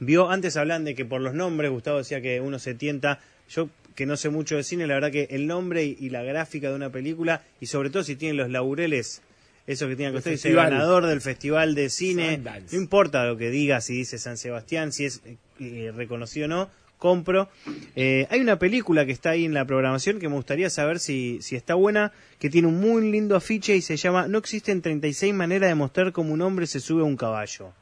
vio, 0.00 0.28
antes 0.28 0.58
hablan 0.58 0.84
de 0.84 0.94
que 0.94 1.06
por 1.06 1.22
los 1.22 1.32
nombres, 1.32 1.70
Gustavo 1.70 1.96
decía 1.96 2.20
que 2.20 2.42
uno 2.42 2.58
se 2.58 2.74
tienta, 2.74 3.20
yo 3.48 3.70
que 3.94 4.04
no 4.04 4.18
sé 4.18 4.28
mucho 4.28 4.56
de 4.56 4.62
cine, 4.62 4.86
la 4.86 4.94
verdad 4.94 5.10
que 5.10 5.28
el 5.30 5.46
nombre 5.46 5.84
y, 5.84 6.10
la 6.10 6.22
gráfica 6.22 6.68
de 6.68 6.74
una 6.74 6.90
película, 6.90 7.40
y 7.58 7.66
sobre 7.66 7.88
todo 7.88 8.02
si 8.02 8.16
tiene 8.16 8.34
los 8.34 8.50
laureles, 8.50 9.22
eso 9.66 9.88
que 9.88 9.96
tiene 9.96 10.12
que 10.12 10.18
usted 10.18 10.32
dice 10.32 10.52
ganador 10.52 11.06
del 11.06 11.22
festival 11.22 11.74
de 11.74 11.88
cine, 11.88 12.36
no 12.36 12.76
importa 12.78 13.24
lo 13.24 13.38
que 13.38 13.48
diga, 13.48 13.80
si 13.80 13.94
dice 13.94 14.18
San 14.18 14.36
Sebastián, 14.36 14.92
si 14.92 15.06
es 15.06 15.22
eh, 15.58 15.90
reconocido 15.96 16.44
o 16.44 16.48
no, 16.48 16.70
compro. 17.04 17.48
Eh, 17.96 18.26
hay 18.30 18.40
una 18.40 18.58
película 18.58 19.04
que 19.04 19.12
está 19.12 19.30
ahí 19.30 19.44
en 19.44 19.52
la 19.52 19.66
programación 19.66 20.18
que 20.18 20.30
me 20.30 20.36
gustaría 20.36 20.70
saber 20.70 20.98
si, 20.98 21.42
si 21.42 21.54
está 21.54 21.74
buena, 21.74 22.12
que 22.40 22.48
tiene 22.48 22.68
un 22.68 22.80
muy 22.80 23.10
lindo 23.10 23.36
afiche 23.36 23.76
y 23.76 23.82
se 23.82 23.98
llama 23.98 24.26
No 24.26 24.38
existen 24.38 24.80
36 24.80 25.34
maneras 25.34 25.68
de 25.68 25.74
mostrar 25.74 26.12
cómo 26.12 26.32
un 26.32 26.40
hombre 26.40 26.64
se 26.64 26.80
sube 26.80 27.02
a 27.02 27.04
un 27.04 27.18
caballo. 27.18 27.72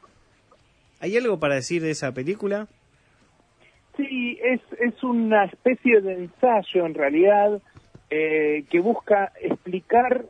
¿Hay 0.99 1.15
algo 1.15 1.39
para 1.39 1.55
decir 1.55 1.81
de 1.81 1.91
esa 1.91 2.11
película? 2.13 2.67
Sí, 3.95 4.37
es, 4.43 4.59
es 4.81 5.01
una 5.03 5.45
especie 5.45 6.01
de 6.01 6.15
ensayo 6.15 6.85
en 6.85 6.93
realidad 6.93 7.61
eh, 8.09 8.65
que 8.69 8.81
busca 8.81 9.31
explicar 9.39 10.25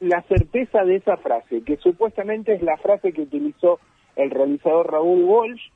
la 0.00 0.22
certeza 0.22 0.82
de 0.84 0.96
esa 0.96 1.18
frase, 1.18 1.62
que 1.62 1.76
supuestamente 1.76 2.54
es 2.54 2.62
la 2.62 2.78
frase 2.78 3.12
que 3.12 3.20
utilizó 3.20 3.80
el 4.16 4.30
realizador 4.30 4.90
Raúl 4.90 5.24
Walsh, 5.24 5.68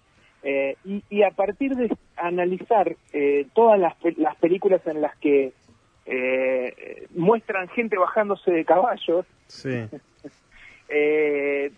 eh, 0.42 0.76
y, 0.84 1.22
a 1.22 1.30
partir 1.30 1.74
de 1.74 1.94
analizar 2.16 2.96
eh, 3.12 3.46
todas 3.54 3.78
las, 3.78 3.94
las, 4.16 4.36
películas 4.36 4.86
en 4.86 5.00
las 5.00 5.16
que 5.18 5.52
muestran 7.14 7.68
gente 7.68 7.98
bajándose 7.98 8.50
de 8.50 8.64
caballos, 8.64 9.26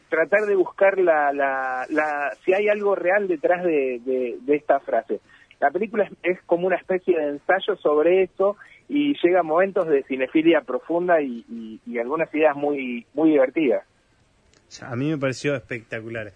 tratar 0.09 0.43
de 0.47 0.55
buscar 0.55 0.99
la, 0.99 1.33
la, 1.33 2.37
si 2.45 2.55
hay 2.55 2.69
algo 2.69 2.95
real 2.95 3.27
detrás 3.27 3.65
de 3.65 4.41
esta 4.47 4.79
frase. 4.81 5.21
La 5.61 5.71
película 5.71 6.11
es, 6.23 6.41
como 6.47 6.67
una 6.67 6.77
especie 6.77 7.17
de 7.17 7.29
ensayo 7.29 7.77
sobre 7.77 8.23
eso 8.23 8.57
y 8.89 9.15
llega 9.23 9.41
a 9.41 9.43
momentos 9.43 9.87
de 9.87 10.03
cinefilia 10.05 10.63
profunda 10.63 11.21
y, 11.21 11.79
algunas 11.99 12.35
ideas 12.35 12.57
muy, 12.57 13.07
muy 13.13 13.31
divertidas. 13.31 13.85
A 14.81 14.97
mí 14.97 15.11
me 15.11 15.19
pareció 15.19 15.55
espectacular. 15.55 16.33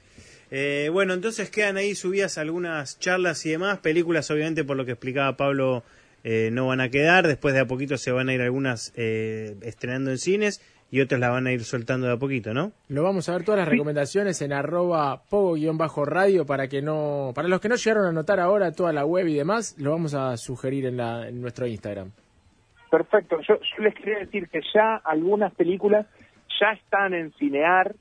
Eh, 0.56 0.88
bueno, 0.88 1.14
entonces 1.14 1.50
quedan 1.50 1.76
ahí 1.78 1.96
subidas 1.96 2.38
algunas 2.38 3.00
charlas 3.00 3.44
y 3.44 3.50
demás. 3.50 3.78
Películas, 3.78 4.30
obviamente, 4.30 4.62
por 4.62 4.76
lo 4.76 4.84
que 4.84 4.92
explicaba 4.92 5.36
Pablo, 5.36 5.82
eh, 6.22 6.50
no 6.52 6.68
van 6.68 6.80
a 6.80 6.90
quedar. 6.90 7.26
Después 7.26 7.54
de 7.54 7.60
a 7.62 7.66
poquito 7.66 7.96
se 7.96 8.12
van 8.12 8.28
a 8.28 8.34
ir 8.34 8.40
algunas 8.40 8.92
eh, 8.94 9.56
estrenando 9.62 10.12
en 10.12 10.18
cines 10.18 10.62
y 10.92 11.00
otras 11.00 11.20
la 11.20 11.30
van 11.30 11.48
a 11.48 11.52
ir 11.52 11.64
soltando 11.64 12.06
de 12.06 12.12
a 12.12 12.18
poquito, 12.18 12.54
¿no? 12.54 12.70
Lo 12.86 13.02
vamos 13.02 13.28
a 13.28 13.32
ver 13.32 13.42
todas 13.42 13.58
las 13.58 13.68
recomendaciones 13.68 14.40
en 14.42 14.52
arroba 14.52 15.24
pogo-radio 15.28 16.46
para 16.46 16.68
que 16.68 16.82
no, 16.82 17.32
para 17.34 17.48
los 17.48 17.60
que 17.60 17.68
no 17.68 17.74
llegaron 17.74 18.06
a 18.06 18.12
notar 18.12 18.38
ahora 18.38 18.70
toda 18.70 18.92
la 18.92 19.04
web 19.04 19.26
y 19.26 19.34
demás, 19.34 19.74
lo 19.80 19.90
vamos 19.90 20.14
a 20.14 20.36
sugerir 20.36 20.86
en, 20.86 20.98
la, 20.98 21.26
en 21.26 21.40
nuestro 21.42 21.66
Instagram. 21.66 22.12
Perfecto, 22.92 23.40
yo, 23.40 23.58
les 23.78 23.92
quería 23.96 24.20
decir 24.20 24.48
que 24.48 24.60
ya 24.72 25.00
algunas 25.04 25.52
películas 25.54 26.06
ya 26.60 26.72
están 26.72 27.14
en 27.14 27.32
Cinear, 27.32 27.94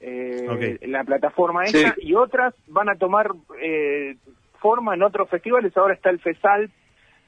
eh, 0.00 0.78
la 0.82 1.04
plataforma 1.04 1.64
esa, 1.64 1.94
y 2.00 2.14
otras 2.14 2.54
van 2.68 2.88
a 2.88 2.96
tomar 2.96 3.30
eh, 3.60 4.16
forma 4.58 4.94
en 4.94 5.02
otros 5.02 5.28
festivales. 5.28 5.76
Ahora 5.76 5.94
está 5.94 6.10
el 6.10 6.20
FESAL, 6.20 6.70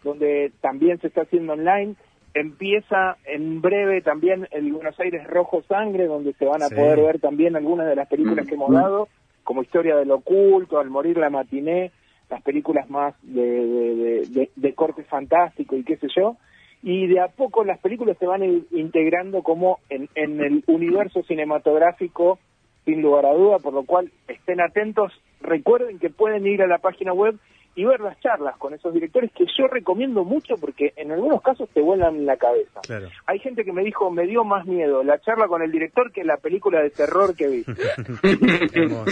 donde 0.03 0.53
también 0.61 1.01
se 1.01 1.09
está 1.09 1.23
haciendo 1.23 1.55
online 1.55 1.97
empieza 2.35 3.17
en 3.25 3.61
breve 3.61 4.01
también 4.01 4.49
el 4.51 4.73
Buenos 4.73 4.99
Aires 5.01 5.27
Rojo 5.27 5.63
Sangre, 5.63 6.07
donde 6.07 6.33
se 6.35 6.45
van 6.45 6.63
a 6.63 6.69
poder 6.69 7.01
ver 7.01 7.21
también 7.21 7.57
algunas 7.57 7.87
de 7.87 7.97
las 7.97 8.09
películas 8.09 8.47
que 8.47 8.55
hemos 8.55 8.71
mm. 8.71 8.75
dado, 8.75 9.09
como 9.45 9.63
Historia 9.63 9.97
del 9.97 10.11
Oculto, 10.11 10.79
Al 10.79 10.91
Morir 10.91 11.19
la 11.19 11.31
Matiné, 11.31 11.93
las 12.31 12.43
películas 12.43 12.89
más 12.89 13.15
de, 13.23 14.49
de, 14.55 14.75
corte 14.75 15.03
fantástico 15.05 15.77
y 15.77 15.85
qué 15.85 15.97
sé 15.97 16.07
yo. 16.17 16.37
Y 16.83 17.07
de 17.07 17.21
a 17.21 17.29
poco 17.29 17.65
las 17.65 17.79
películas 17.79 18.17
se 18.19 18.27
van 18.27 18.43
integrando 18.73 19.43
como 19.43 19.79
en, 19.89 20.09
el 20.17 20.65
universo 20.67 21.23
cinematográfico, 21.23 22.39
sin 22.85 23.03
lugar 23.03 23.27
a 23.27 23.35
duda, 23.35 23.59
por 23.59 23.73
lo 23.73 23.85
cual 23.85 24.11
estén 24.27 24.61
atentos. 24.61 25.13
Recuerden 25.41 25.99
que 25.99 26.11
pueden 26.11 26.47
ir 26.47 26.63
a 26.63 26.67
la 26.67 26.79
página 26.79 27.13
web 27.13 27.37
y 27.75 27.85
ver 27.85 28.01
las 28.01 28.19
charlas 28.21 28.57
con 28.59 28.75
esos 28.75 28.93
directores 28.93 29.31
que 29.33 29.47
yo 29.57 29.67
recomiendo 29.67 30.25
mucho 30.25 30.57
porque 30.61 30.93
en 30.97 31.11
algunos 31.11 31.41
casos 31.41 31.69
te 31.71 31.81
vuelan 31.81 32.27
la 32.27 32.37
cabeza. 32.37 32.81
Hay 33.27 33.39
gente 33.39 33.65
que 33.65 33.73
me 33.73 33.83
dijo, 33.83 34.11
me 34.11 34.27
dio 34.27 34.45
más 34.45 34.67
miedo 34.67 35.03
la 35.03 35.19
charla 35.21 35.49
con 35.49 35.63
el 35.63 35.73
director 35.73 36.13
que 36.13 36.23
la 36.25 36.37
película 36.37 36.83
de 36.83 36.91
terror 36.91 37.35
que 37.35 37.49
vi. 37.49 37.65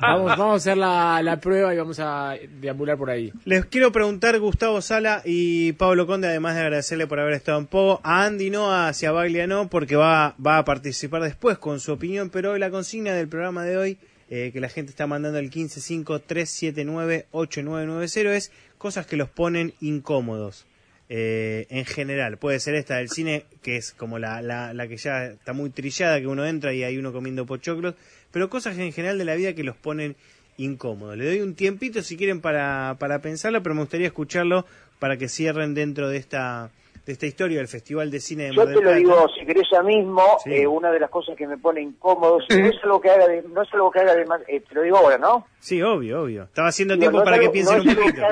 vamos, 0.00 0.36
vamos 0.36 0.40
a 0.40 0.54
hacer 0.54 0.76
la, 0.76 1.22
la, 1.22 1.40
prueba 1.40 1.74
y 1.74 1.78
vamos 1.78 1.98
a 2.00 2.34
deambular 2.60 2.98
por 2.98 3.10
ahí. 3.10 3.32
Les 3.44 3.64
quiero 3.66 3.90
preguntar, 3.90 4.38
Gustavo 4.38 4.80
Sala 4.80 5.22
y 5.24 5.72
Pablo 5.72 6.06
Conde, 6.06 6.28
además 6.28 6.54
de 6.56 6.60
agradecerle 6.60 7.06
por 7.06 7.20
haber 7.20 7.34
estado 7.34 7.58
en 7.58 7.66
Pogo, 7.66 8.00
a 8.02 8.24
Andy 8.24 8.50
no, 8.50 8.72
hacia 8.72 9.12
Baglia 9.12 9.46
no, 9.46 9.68
porque 9.68 9.96
va, 9.96 10.34
va 10.44 10.58
a 10.58 10.64
participar 10.64 11.22
después 11.22 11.58
con 11.58 11.80
su 11.80 11.92
opinión, 11.92 12.30
pero 12.30 12.52
hoy 12.52 12.58
la 12.58 12.70
consigna 12.70 13.12
del 13.14 13.28
programa 13.28 13.64
de 13.64 13.76
hoy 13.78 13.98
eh, 14.30 14.50
que 14.52 14.60
la 14.60 14.68
gente 14.68 14.90
está 14.90 15.06
mandando 15.06 15.38
al 15.38 15.48
1553798990 15.50 18.32
es 18.32 18.50
cosas 18.78 19.06
que 19.06 19.16
los 19.16 19.28
ponen 19.28 19.74
incómodos. 19.80 20.66
Eh, 21.10 21.66
en 21.68 21.84
general, 21.84 22.38
puede 22.38 22.58
ser 22.60 22.74
esta 22.74 22.96
del 22.96 23.10
cine, 23.10 23.44
que 23.62 23.76
es 23.76 23.92
como 23.92 24.18
la, 24.18 24.40
la, 24.40 24.88
que 24.88 24.96
ya 24.96 25.26
está 25.26 25.52
muy 25.52 25.68
trillada, 25.70 26.18
que 26.20 26.26
uno 26.26 26.46
entra 26.46 26.72
y 26.72 26.82
hay 26.82 26.96
uno 26.96 27.12
comiendo 27.12 27.44
pochoclos, 27.44 27.94
pero 28.30 28.48
cosas 28.48 28.78
en 28.78 28.90
general 28.92 29.18
de 29.18 29.26
la 29.26 29.34
vida 29.34 29.54
que 29.54 29.64
los 29.64 29.76
ponen 29.76 30.16
incómodos. 30.56 31.18
Le 31.18 31.26
doy 31.26 31.40
un 31.40 31.54
tiempito 31.54 32.02
si 32.02 32.16
quieren 32.16 32.40
para, 32.40 32.96
para 32.98 33.20
pensarlo, 33.20 33.62
pero 33.62 33.74
me 33.74 33.82
gustaría 33.82 34.06
escucharlo 34.06 34.64
para 34.98 35.18
que 35.18 35.28
cierren 35.28 35.74
dentro 35.74 36.08
de 36.08 36.16
esta 36.16 36.70
de 37.06 37.12
esta 37.12 37.26
historia 37.26 37.58
del 37.58 37.68
Festival 37.68 38.10
de 38.10 38.20
Cine 38.20 38.44
de 38.44 38.52
Mar 38.52 38.68
Yo 38.68 38.78
te 38.78 38.84
lo 38.84 38.94
digo, 38.94 39.26
si 39.38 39.44
querés 39.44 39.68
ya 39.70 39.82
mismo, 39.82 40.22
eh, 40.46 40.66
una 40.66 40.90
de 40.90 41.00
las 41.00 41.10
cosas 41.10 41.36
que 41.36 41.46
me 41.46 41.58
pone 41.58 41.82
incómodo, 41.82 42.38
no 42.38 42.66
es 42.66 42.82
algo 42.82 43.00
que 43.00 43.10
haga 43.10 43.28
de, 43.28 43.42
no 43.42 43.62
es 43.62 43.68
algo 43.74 43.90
que 43.90 44.00
haga 44.00 44.14
de 44.14 44.26
eh, 44.48 44.60
te 44.60 44.74
lo 44.74 44.82
digo 44.82 44.96
ahora, 44.96 45.18
¿no? 45.18 45.46
Sí, 45.58 45.82
obvio, 45.82 46.22
obvio. 46.22 46.44
Estaba 46.44 46.68
haciendo 46.68 46.98
tiempo 46.98 47.22
para 47.22 47.38
que 47.38 47.50
piensen 47.50 47.80
un 47.80 47.94
poquito. 47.94 48.22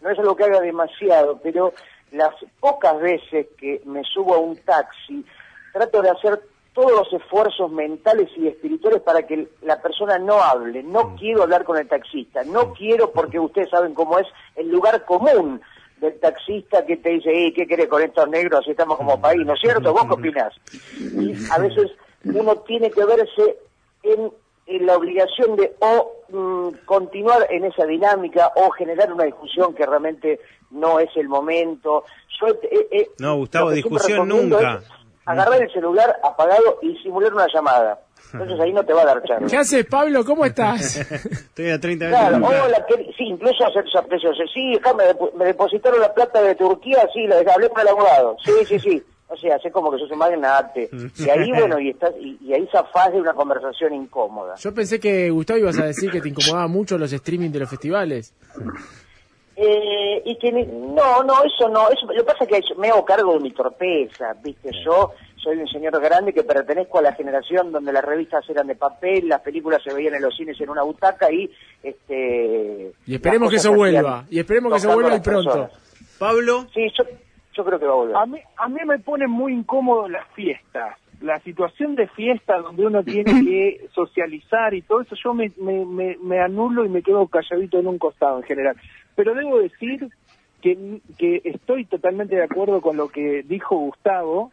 no 0.00 0.10
es 0.10 0.18
algo 0.18 0.36
que 0.36 0.44
haga 0.44 0.60
demasiado, 0.60 1.38
pero 1.42 1.74
las 2.12 2.34
pocas 2.60 2.98
veces 3.00 3.48
que 3.58 3.82
me 3.84 4.02
subo 4.04 4.34
a 4.34 4.38
un 4.38 4.56
taxi, 4.56 5.24
trato 5.72 6.00
de 6.00 6.10
hacer 6.10 6.40
todos 6.72 6.92
los 6.92 7.12
esfuerzos 7.12 7.70
mentales 7.72 8.30
y 8.36 8.46
espirituales 8.46 9.02
para 9.02 9.26
que 9.26 9.48
la 9.62 9.82
persona 9.82 10.18
no 10.18 10.40
hable. 10.42 10.82
No 10.82 11.04
mm. 11.04 11.16
quiero 11.16 11.42
hablar 11.42 11.64
con 11.64 11.76
el 11.76 11.88
taxista, 11.88 12.44
no 12.44 12.66
mm. 12.66 12.72
quiero 12.74 13.10
porque 13.10 13.38
ustedes 13.38 13.68
saben 13.68 13.92
cómo 13.94 14.18
es 14.18 14.26
el 14.56 14.70
lugar 14.70 15.04
común 15.04 15.60
del 16.00 16.18
taxista 16.20 16.84
que 16.84 16.96
te 16.96 17.10
dice, 17.10 17.52
¿qué 17.54 17.66
querés 17.66 17.88
con 17.88 18.02
estos 18.02 18.28
negros? 18.28 18.60
Así 18.60 18.70
estamos 18.70 18.96
como 18.96 19.20
país, 19.20 19.44
¿no 19.44 19.54
es 19.54 19.60
cierto? 19.60 19.92
¿Vos 19.92 20.04
qué 20.06 20.14
opinás? 20.14 20.54
Y 20.98 21.34
a 21.50 21.58
veces 21.58 21.90
uno 22.24 22.56
tiene 22.58 22.90
que 22.90 23.04
verse 23.04 23.58
en, 24.02 24.32
la 24.86 24.96
obligación 24.96 25.56
de 25.56 25.74
o 25.80 26.12
mm, 26.28 26.84
continuar 26.84 27.46
en 27.50 27.64
esa 27.64 27.86
dinámica 27.86 28.52
o 28.54 28.70
generar 28.70 29.10
una 29.12 29.24
discusión 29.24 29.74
que 29.74 29.86
realmente 29.86 30.40
no 30.70 31.00
es 31.00 31.08
el 31.16 31.28
momento. 31.28 32.04
no, 33.18 33.36
Gustavo, 33.36 33.70
discusión 33.70 34.28
nunca. 34.28 34.82
agarrar 35.24 35.62
el 35.62 35.72
celular 35.72 36.20
apagado 36.22 36.78
y 36.82 36.96
simular 36.98 37.32
una 37.32 37.46
llamada. 37.52 37.98
Entonces 38.32 38.60
ahí 38.60 38.72
no 38.72 38.84
te 38.84 38.92
va 38.92 39.02
a 39.02 39.06
dar 39.06 39.22
charla. 39.22 39.48
¿Qué 39.48 39.56
haces, 39.56 39.86
Pablo? 39.86 40.24
¿Cómo 40.24 40.44
estás? 40.44 40.96
Estoy 41.24 41.70
a 41.70 41.80
30 41.80 42.08
Claro, 42.08 42.46
hola, 42.46 42.86
sí, 43.16 43.24
incluso 43.24 43.66
hacer 43.66 43.84
esos 43.86 44.04
precios. 44.06 44.36
Sí, 44.52 44.78
me, 44.96 45.38
me, 45.38 45.44
depositaron 45.46 46.00
la 46.00 46.12
plata 46.12 46.42
de 46.42 46.54
Turquía, 46.54 47.08
sí, 47.12 47.26
la 47.26 47.38
hablé 47.52 47.68
con 47.70 47.80
el 47.80 47.88
abogado. 47.88 48.36
Sí, 48.44 48.52
sí, 48.66 48.78
sí. 48.78 49.02
O 49.30 49.36
sea, 49.36 49.56
hace 49.56 49.70
como 49.70 49.90
que 49.90 49.98
sos 49.98 50.10
un 50.10 50.18
magnate. 50.18 50.88
Y 51.18 51.28
ahí, 51.28 51.50
bueno, 51.58 51.78
y, 51.78 51.90
estás, 51.90 52.12
y, 52.18 52.52
ahí 52.52 52.66
zafás 52.72 53.12
de 53.12 53.20
una 53.20 53.34
conversación 53.34 53.94
incómoda. 53.94 54.54
Yo 54.56 54.72
pensé 54.72 54.98
que, 54.98 55.30
Gustavo, 55.30 55.58
ibas 55.58 55.78
a 55.78 55.84
decir 55.84 56.10
que 56.10 56.20
te 56.20 56.30
incomodaba 56.30 56.66
mucho 56.66 56.96
los 56.96 57.12
streaming 57.12 57.50
de 57.50 57.60
los 57.60 57.68
festivales. 57.68 58.34
Eh, 59.60 60.22
y 60.24 60.38
que 60.38 60.52
no, 60.52 61.24
no, 61.24 61.42
eso 61.44 61.68
no, 61.68 61.90
eso, 61.90 62.06
lo 62.06 62.14
que 62.14 62.22
pasa 62.22 62.44
es 62.44 62.48
que 62.48 62.74
me 62.76 62.90
hago 62.90 63.04
cargo 63.04 63.34
de 63.34 63.40
mi 63.40 63.50
torpeza, 63.50 64.32
viste, 64.40 64.70
yo 64.84 65.12
soy 65.38 65.58
un 65.58 65.68
señor 65.68 66.00
grande 66.00 66.32
que 66.32 66.42
pertenezco 66.42 66.98
a 66.98 67.02
la 67.02 67.14
generación 67.14 67.72
donde 67.72 67.92
las 67.92 68.04
revistas 68.04 68.48
eran 68.48 68.66
de 68.66 68.74
papel, 68.74 69.28
las 69.28 69.40
películas 69.40 69.82
se 69.82 69.94
veían 69.94 70.14
en 70.14 70.22
los 70.22 70.36
cines 70.36 70.60
en 70.60 70.70
una 70.70 70.82
butaca 70.82 71.30
y 71.32 71.50
este 71.82 72.92
y 73.06 73.14
esperemos 73.14 73.50
que 73.50 73.56
eso 73.56 73.72
vuelva, 73.72 74.24
y 74.30 74.38
esperemos 74.38 74.72
que 74.72 74.78
eso 74.78 74.92
vuelva 74.92 75.22
pronto. 75.22 75.70
Pablo, 76.18 76.66
sí, 76.74 76.86
yo, 76.96 77.04
yo 77.54 77.64
creo 77.64 77.78
que 77.78 77.86
va 77.86 77.92
a 77.92 77.96
volver. 77.96 78.16
A 78.16 78.26
mí, 78.26 78.38
a 78.56 78.68
mí 78.68 78.80
me 78.86 78.98
pone 78.98 79.26
muy 79.26 79.52
incómodo 79.52 80.08
las 80.08 80.26
fiestas 80.34 80.96
la 81.20 81.40
situación 81.40 81.94
de 81.96 82.06
fiesta 82.08 82.58
donde 82.58 82.86
uno 82.86 83.02
tiene 83.02 83.24
que 83.44 83.88
socializar 83.94 84.74
y 84.74 84.82
todo 84.82 85.00
eso, 85.00 85.16
yo 85.22 85.34
me, 85.34 85.50
me, 85.58 86.16
me, 86.20 86.40
anulo 86.40 86.84
y 86.84 86.88
me 86.88 87.02
quedo 87.02 87.26
calladito 87.26 87.78
en 87.78 87.86
un 87.86 87.98
costado 87.98 88.38
en 88.38 88.44
general. 88.44 88.76
Pero 89.14 89.34
debo 89.34 89.58
decir 89.58 90.08
que, 90.60 91.00
que 91.18 91.40
estoy 91.44 91.84
totalmente 91.84 92.36
de 92.36 92.44
acuerdo 92.44 92.80
con 92.80 92.96
lo 92.96 93.08
que 93.08 93.42
dijo 93.42 93.76
Gustavo. 93.76 94.52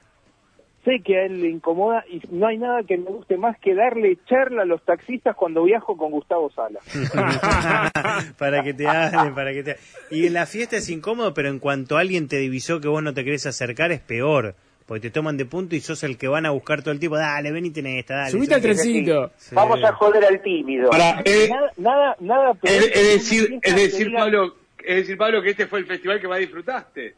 Sé 0.85 1.01
que 1.03 1.17
a 1.17 1.25
él 1.25 1.41
le 1.41 1.49
incomoda 1.49 2.05
y 2.07 2.21
no 2.29 2.47
hay 2.47 2.57
nada 2.57 2.83
que 2.83 2.97
me 2.97 3.09
guste 3.09 3.37
más 3.37 3.57
que 3.59 3.73
darle 3.73 4.17
charla 4.25 4.61
a 4.61 4.65
los 4.65 4.83
taxistas 4.83 5.35
cuando 5.35 5.63
viajo 5.63 5.97
con 5.97 6.11
Gustavo 6.11 6.51
Sala. 6.51 6.79
para 8.37 8.63
que 8.63 8.73
te 8.73 8.87
hablen, 8.87 9.33
para 9.33 9.51
que 9.51 9.63
te... 9.63 9.77
Y 10.11 10.27
en 10.27 10.33
la 10.33 10.45
fiesta 10.45 10.77
es 10.77 10.87
incómodo, 10.89 11.33
pero 11.33 11.49
en 11.49 11.59
cuanto 11.59 11.97
alguien 11.97 12.27
te 12.27 12.37
divisó 12.37 12.79
que 12.79 12.87
vos 12.87 13.01
no 13.01 13.13
te 13.13 13.25
querés 13.25 13.47
acercar, 13.47 13.91
es 13.91 13.99
peor 13.99 14.55
porque 14.85 15.01
te 15.01 15.09
toman 15.09 15.35
de 15.37 15.45
punto 15.45 15.75
y 15.75 15.79
sos 15.79 16.03
el 16.03 16.17
que 16.17 16.27
van 16.27 16.45
a 16.45 16.51
buscar 16.51 16.81
todo 16.81 16.91
el 16.91 16.99
tiempo. 16.99 17.17
Dale, 17.17 17.51
ven 17.51 17.65
y 17.65 17.71
tenés 17.71 17.99
esta, 17.99 18.15
dale. 18.17 18.31
Subite 18.31 18.53
al 18.53 18.61
trencito. 18.61 19.31
Vamos 19.51 19.83
a 19.83 19.93
joder 19.93 20.23
al 20.25 20.41
tímido. 20.41 20.91
Eh, 21.25 21.49
nada, 21.77 22.15
nada, 22.19 22.51
es, 22.61 22.93
decir, 22.93 23.59
es 23.61 23.75
decir, 23.75 24.13
Pablo, 24.13 24.55
es 24.83 24.95
decir, 24.97 25.17
Pablo, 25.17 25.41
que 25.41 25.49
este 25.51 25.65
fue 25.65 25.79
el 25.79 25.85
festival 25.85 26.21
que 26.21 26.27
más 26.27 26.39
disfrutaste. 26.39 27.15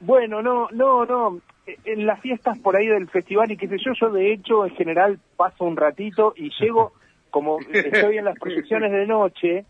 Bueno, 0.00 0.40
no, 0.40 0.68
no, 0.70 1.04
no. 1.04 1.40
En 1.84 2.06
las 2.06 2.20
fiestas 2.20 2.58
por 2.58 2.76
ahí 2.76 2.86
del 2.86 3.08
festival 3.08 3.50
y 3.50 3.56
qué 3.56 3.68
sé 3.68 3.76
yo, 3.78 3.92
yo 4.00 4.10
de 4.10 4.32
hecho 4.32 4.64
en 4.64 4.74
general 4.74 5.18
paso 5.36 5.64
un 5.64 5.76
ratito 5.76 6.32
y 6.36 6.50
llego, 6.60 6.92
como 7.30 7.58
estoy 7.60 8.18
en 8.18 8.24
las 8.24 8.38
proyecciones 8.40 8.90
de 8.90 9.06
noche, 9.06 9.64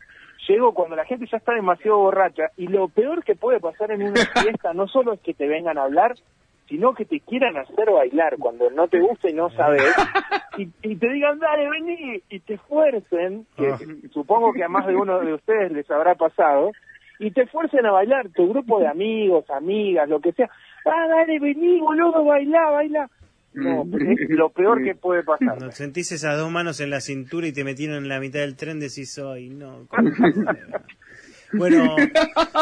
llego 0.49 0.73
cuando 0.73 0.97
la 0.97 1.05
gente 1.05 1.27
ya 1.31 1.39
está 1.39 1.55
demasiado 1.55 1.99
borracha 1.99 2.51
y 2.57 2.67
lo 2.67 2.89
peor 2.89 3.25
que 3.25 3.35
puede 3.35 3.61
pasar 3.61 3.91
en 3.91 4.03
una 4.03 4.25
fiesta 4.25 4.73
no 4.73 4.87
solo 4.87 5.13
es 5.13 5.21
que 5.21 5.35
te 5.35 5.47
vengan 5.47 5.79
a 5.79 5.85
hablar, 5.85 6.15
sino 6.69 6.95
que 6.95 7.05
te 7.05 7.21
quieran 7.21 7.57
hacer 7.57 7.91
bailar 7.91 8.37
cuando 8.39 8.71
no 8.71 8.89
te 8.89 9.01
gusta 9.01 9.31
y 9.31 9.33
no 9.33 9.51
sabes, 9.51 9.83
y, 10.59 10.97
te 10.97 11.09
digan, 11.09 11.39
dale, 11.39 11.69
vení, 11.71 12.23
y 12.29 12.41
te 12.41 12.59
fuercen, 12.59 13.47
que 13.57 13.69
ah. 13.69 13.79
supongo 14.13 14.53
que 14.53 14.65
a 14.65 14.69
más 14.69 14.87
de 14.87 14.95
uno 14.95 15.19
de 15.21 15.35
ustedes 15.35 15.73
les 15.73 15.91
habrá 15.91 16.15
pasado, 16.15 16.73
y 17.19 17.31
te 17.31 17.47
fuercen 17.47 17.87
a 17.87 17.93
bailar, 17.93 18.29
tu 18.31 18.49
grupo 18.49 18.81
de 18.81 18.87
amigos, 18.87 19.49
amigas, 19.51 20.09
lo 20.09 20.21
que 20.21 20.33
sea, 20.33 20.51
ah, 20.91 21.09
dale, 21.09 21.39
vení, 21.39 21.81
boludo, 21.81 22.25
bailá, 22.25 22.71
bailá. 22.71 23.11
No, 23.55 23.85
mm. 23.85 23.95
es 23.95 24.31
lo 24.31 24.51
peor 24.51 24.83
que 24.83 24.95
puede 24.95 25.23
pasar. 25.23 25.57
Cuando 25.57 25.73
sentís 25.73 26.13
esas 26.13 26.39
dos 26.39 26.51
manos 26.51 26.81
en 26.81 26.91
la 26.91 27.01
cintura 27.01 27.47
y 27.47 27.53
te 27.53 27.65
metieron 27.65 27.97
en 27.97 28.09
la 28.09 28.21
mitad 28.21 28.41
del 28.41 28.57
tren, 28.57 28.81
decís, 28.81 29.19
ay, 29.19 29.49
no. 29.51 29.87
Bueno, 31.53 31.97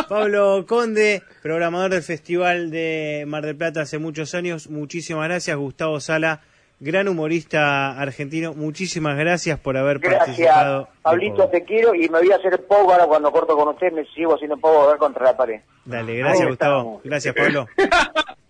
Pablo 0.09 0.65
Conde, 0.69 1.23
programador 1.43 1.91
del 1.91 2.03
Festival 2.03 2.71
de 2.71 3.25
Mar 3.27 3.45
del 3.45 3.57
Plata 3.57 3.81
hace 3.81 3.99
muchos 3.99 4.33
años, 4.35 4.71
muchísimas 4.71 5.25
gracias. 5.25 5.57
Gustavo 5.57 5.99
Sala, 5.99 6.43
gran 6.79 7.09
humorista 7.09 7.99
argentino, 7.99 8.55
muchísimas 8.55 9.17
gracias 9.17 9.59
por 9.59 9.77
haber 9.77 10.01
participado. 10.01 10.89
Pablito, 11.03 11.49
te 11.49 11.65
quiero 11.65 11.95
y 11.95 12.09
me 12.09 12.21
voy 12.21 12.33
a 12.33 12.37
hacer 12.37 12.67
poco 12.67 12.93
ahora 12.93 13.07
cuando 13.07 13.31
corto 13.33 13.57
con 13.57 13.69
usted, 13.69 13.93
me 13.93 14.05
sigo 14.07 14.35
haciendo 14.35 14.57
poco 14.57 14.83
a 14.83 14.89
ver 14.89 14.99
contra 14.99 15.25
la 15.25 15.37
pared. 15.37 15.61
Dale, 15.85 16.17
gracias 16.17 16.49
Gustavo. 16.49 17.01
Gracias 17.05 17.35
Pablo. 17.35 17.67